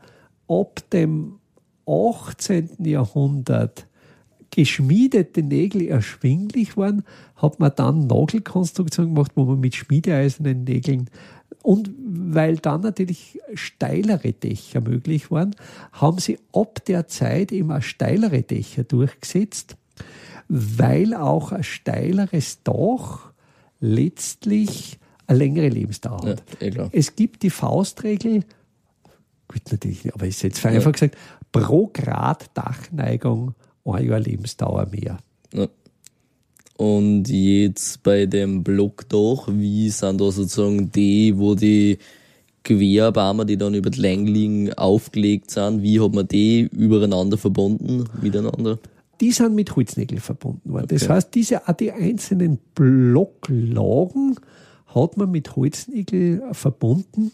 ab 0.49 0.81
dem 0.91 1.35
18. 1.87 2.83
Jahrhundert 2.83 3.86
geschmiedete 4.57 5.43
Nägel 5.43 5.87
erschwinglich 5.87 6.77
waren, 6.77 7.03
hat 7.35 7.59
man 7.59 7.71
dann 7.75 8.07
Nagelkonstruktion 8.07 9.13
gemacht, 9.13 9.33
wo 9.35 9.45
man 9.45 9.59
mit 9.59 9.75
schmiedeeisernen 9.75 10.63
Nägeln 10.63 11.11
und 11.61 11.91
weil 11.99 12.57
dann 12.57 12.81
natürlich 12.81 13.39
steilere 13.53 14.33
Dächer 14.33 14.81
möglich 14.81 15.29
waren, 15.29 15.55
haben 15.91 16.17
sie 16.17 16.39
ab 16.53 16.83
der 16.85 17.07
Zeit 17.07 17.51
immer 17.51 17.83
steilere 17.83 18.41
Dächer 18.41 18.83
durchgesetzt, 18.83 19.77
weil 20.47 21.13
auch 21.13 21.51
ein 21.51 21.63
steileres 21.63 22.63
Dach 22.63 23.31
letztlich 23.79 24.97
eine 25.27 25.37
längere 25.37 25.69
Lebensdauer 25.69 26.29
hat. 26.29 26.43
Ja, 26.59 26.85
eh 26.85 26.89
es 26.93 27.15
gibt 27.15 27.43
die 27.43 27.51
Faustregel, 27.51 28.43
Gut, 29.49 29.61
natürlich 29.71 30.11
aber 30.15 30.25
ich 30.25 30.41
hätte 30.41 30.57
es 30.57 30.65
einfach 30.65 30.93
gesagt, 30.93 31.15
pro 31.51 31.91
Grad 31.93 32.49
Dachneigung 32.55 33.53
ein 33.93 34.05
Jahr 34.05 34.19
Lebensdauer 34.19 34.87
mehr. 34.91 35.17
Ja. 35.53 35.67
Und 36.77 37.27
jetzt 37.27 38.03
bei 38.03 38.27
dem 38.27 38.63
Block 38.63 39.09
doch, 39.09 39.47
wie 39.51 39.89
sind 39.89 40.21
da 40.21 40.31
sozusagen 40.31 40.91
die, 40.91 41.37
wo 41.37 41.55
die 41.55 41.97
Querbarmer, 42.63 43.45
die 43.45 43.57
dann 43.57 43.73
über 43.73 43.89
die 43.89 44.01
Länge 44.01 44.29
liegen, 44.29 44.73
aufgelegt 44.73 45.51
sind, 45.51 45.81
wie 45.81 45.99
hat 45.99 46.13
man 46.13 46.27
die 46.27 46.69
übereinander 46.71 47.37
verbunden, 47.37 48.05
miteinander? 48.21 48.77
Die 49.21 49.31
sind 49.31 49.55
mit 49.55 49.75
Holznägeln 49.75 50.21
verbunden 50.21 50.71
worden. 50.71 50.85
Okay. 50.85 50.97
Das 50.99 51.09
heißt, 51.09 51.33
diese 51.33 51.61
die 51.79 51.91
einzelnen 51.91 52.59
Blocklagen 52.75 54.35
hat 54.93 55.17
man 55.17 55.31
mit 55.31 55.55
Holznägeln 55.55 56.53
verbunden. 56.53 57.31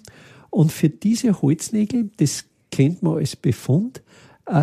Und 0.50 0.72
für 0.72 0.90
diese 0.90 1.42
Holznägel, 1.42 2.12
das 2.18 2.46
kennt 2.72 3.04
man 3.04 3.18
als 3.18 3.36
Befund, 3.36 4.02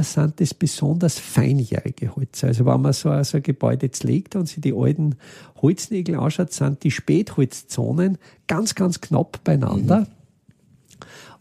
sind 0.03 0.41
das 0.41 0.53
besonders 0.53 1.19
feinjährige 1.19 2.15
Holze. 2.15 2.49
Also 2.49 2.67
wenn 2.67 2.83
man 2.83 2.93
so, 2.93 3.23
so 3.23 3.39
ein 3.39 3.43
Gebäude 3.43 3.87
jetzt 3.87 4.05
legt 4.05 4.37
und 4.37 4.47
sich 4.47 4.61
die 4.61 4.75
alten 4.75 5.17
Holznägel 5.63 6.17
anschaut, 6.17 6.53
sind 6.53 6.83
die 6.85 6.91
Spätholzzonen 6.91 8.19
ganz, 8.47 8.75
ganz 8.75 9.01
knapp 9.01 9.43
beieinander. 9.43 10.01
Mhm. 10.01 10.07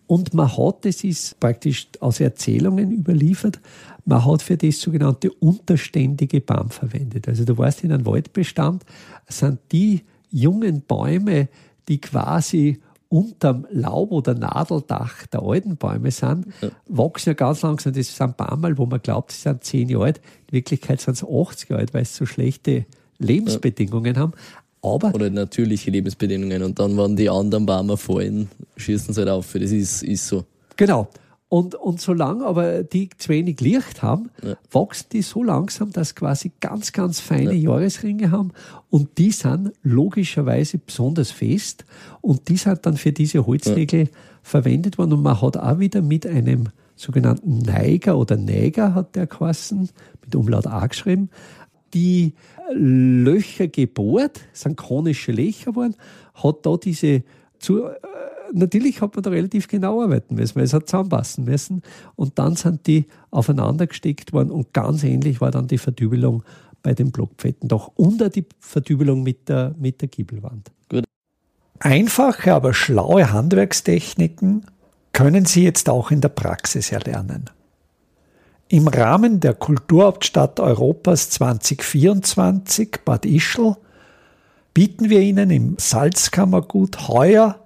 Und 0.07 0.33
man 0.33 0.57
hat, 0.57 0.85
das 0.85 1.03
ist 1.03 1.39
praktisch 1.39 1.87
aus 1.99 2.19
Erzählungen 2.19 2.91
überliefert, 2.91 3.59
man 4.05 4.25
hat 4.25 4.41
für 4.41 4.57
das 4.57 4.81
sogenannte 4.81 5.31
unterständige 5.31 6.41
Baum 6.41 6.71
verwendet. 6.71 7.27
Also 7.27 7.45
du 7.45 7.55
weißt, 7.55 7.83
in 7.83 7.91
einem 7.91 8.07
Waldbestand 8.07 8.83
sind 9.27 9.59
die 9.71 10.01
jungen 10.31 10.81
Bäume, 10.81 11.47
die 11.87 12.01
quasi 12.01 12.79
unterm 13.09 13.65
Laub- 13.71 14.11
oder 14.11 14.35
Nadeldach 14.35 15.25
der 15.27 15.41
alten 15.41 15.77
Bäume 15.77 16.11
sind, 16.11 16.47
ja. 16.61 16.69
wachsen 16.87 17.29
ja 17.29 17.33
ganz 17.33 17.63
langsam. 17.63 17.93
Das 17.93 18.15
sind 18.15 18.37
Bäume, 18.37 18.77
wo 18.77 18.85
man 18.85 19.01
glaubt, 19.01 19.31
sie 19.31 19.41
sind 19.41 19.63
zehn 19.63 19.89
Jahre 19.89 20.05
alt. 20.05 20.21
In 20.47 20.53
Wirklichkeit 20.53 21.01
sind 21.01 21.17
sie 21.17 21.27
80 21.27 21.69
Jahre 21.69 21.81
alt, 21.81 21.93
weil 21.93 22.05
sie 22.05 22.13
so 22.13 22.25
schlechte 22.25 22.85
Lebensbedingungen 23.17 24.15
ja. 24.15 24.21
haben. 24.21 24.33
Aber 24.81 25.13
Oder 25.13 25.29
natürliche 25.29 25.91
Lebensbedingungen. 25.91 26.63
Und 26.63 26.79
dann, 26.79 26.97
wenn 26.97 27.15
die 27.15 27.29
anderen 27.29 27.65
Bäume 27.65 27.97
fallen, 27.97 28.49
schießen 28.77 29.13
sie 29.13 29.21
halt 29.21 29.29
auf. 29.29 29.51
Das 29.53 29.71
ist, 29.71 30.03
ist 30.03 30.27
so. 30.27 30.45
Genau. 30.77 31.09
Und, 31.49 31.73
und 31.73 31.99
solange 31.99 32.45
aber 32.45 32.83
die 32.83 33.09
zu 33.17 33.29
wenig 33.29 33.59
Licht 33.59 34.03
haben, 34.03 34.29
ja. 34.43 34.55
wachsen 34.71 35.07
die 35.11 35.23
so 35.23 35.43
langsam, 35.43 35.91
dass 35.91 36.13
quasi 36.13 36.51
ganz, 36.59 36.93
ganz 36.93 37.19
feine 37.19 37.53
ja. 37.53 37.71
Jahresringe 37.71 38.29
haben. 38.29 38.51
Und 38.91 39.17
die 39.17 39.31
sind 39.31 39.73
logischerweise 39.81 40.77
besonders 40.77 41.31
fest. 41.31 41.85
Und 42.21 42.49
die 42.49 42.57
sind 42.57 42.85
dann 42.85 42.97
für 42.97 43.11
diese 43.11 43.47
Holznägel 43.47 44.01
ja. 44.01 44.09
verwendet 44.43 44.99
worden. 44.99 45.13
Und 45.13 45.23
man 45.23 45.41
hat 45.41 45.57
auch 45.57 45.79
wieder 45.79 46.03
mit 46.03 46.27
einem 46.27 46.69
sogenannten 46.95 47.59
Neiger 47.59 48.17
oder 48.17 48.37
Näger, 48.37 48.93
hat 48.93 49.15
der 49.15 49.25
geheißen, 49.25 49.89
mit 50.23 50.35
Umlaut 50.35 50.67
A 50.67 50.85
geschrieben, 50.85 51.29
die 51.95 52.33
Löcher 52.71 53.67
gebohrt, 53.67 54.41
sind 54.53 54.77
konische 54.77 55.31
Löcher 55.31 55.71
geworden, 55.71 55.95
hat 56.35 56.57
da 56.63 56.77
diese 56.77 57.23
zu, 57.57 57.85
äh, 57.85 57.95
natürlich 58.53 59.01
hat 59.01 59.15
man 59.15 59.23
da 59.23 59.29
relativ 59.29 59.67
genau 59.67 60.01
arbeiten 60.01 60.35
müssen, 60.35 60.55
weil 60.55 60.63
es 60.63 60.73
hat 60.73 60.87
zusammenpassen 60.87 61.45
müssen. 61.45 61.81
Und 62.15 62.39
dann 62.39 62.55
sind 62.55 62.87
die 62.87 63.05
aufeinander 63.31 63.87
gesteckt 63.87 64.33
worden 64.33 64.51
und 64.51 64.73
ganz 64.73 65.03
ähnlich 65.03 65.41
war 65.41 65.51
dann 65.51 65.67
die 65.67 65.77
Verdübelung 65.77 66.43
bei 66.81 66.93
den 66.93 67.11
Blockpfetten. 67.11 67.69
Doch 67.69 67.91
unter 67.95 68.29
die 68.29 68.45
Verdübelung 68.59 69.23
mit 69.23 69.49
der, 69.49 69.75
mit 69.77 70.01
der 70.01 70.07
Giebelwand. 70.07 70.71
Gut. 70.89 71.05
Einfache, 71.79 72.53
aber 72.53 72.73
schlaue 72.73 73.31
Handwerkstechniken 73.31 74.65
können 75.13 75.45
Sie 75.45 75.63
jetzt 75.63 75.89
auch 75.89 76.11
in 76.11 76.21
der 76.21 76.29
Praxis 76.29 76.91
erlernen. 76.91 77.49
Im 78.67 78.87
Rahmen 78.87 79.39
der 79.39 79.55
Kulturhauptstadt 79.55 80.59
Europas 80.59 81.31
2024 81.31 82.99
Bad 83.03 83.25
Ischl 83.25 83.75
bieten 84.75 85.09
wir 85.09 85.21
Ihnen 85.21 85.49
im 85.49 85.75
Salzkammergut 85.79 87.07
heuer 87.07 87.65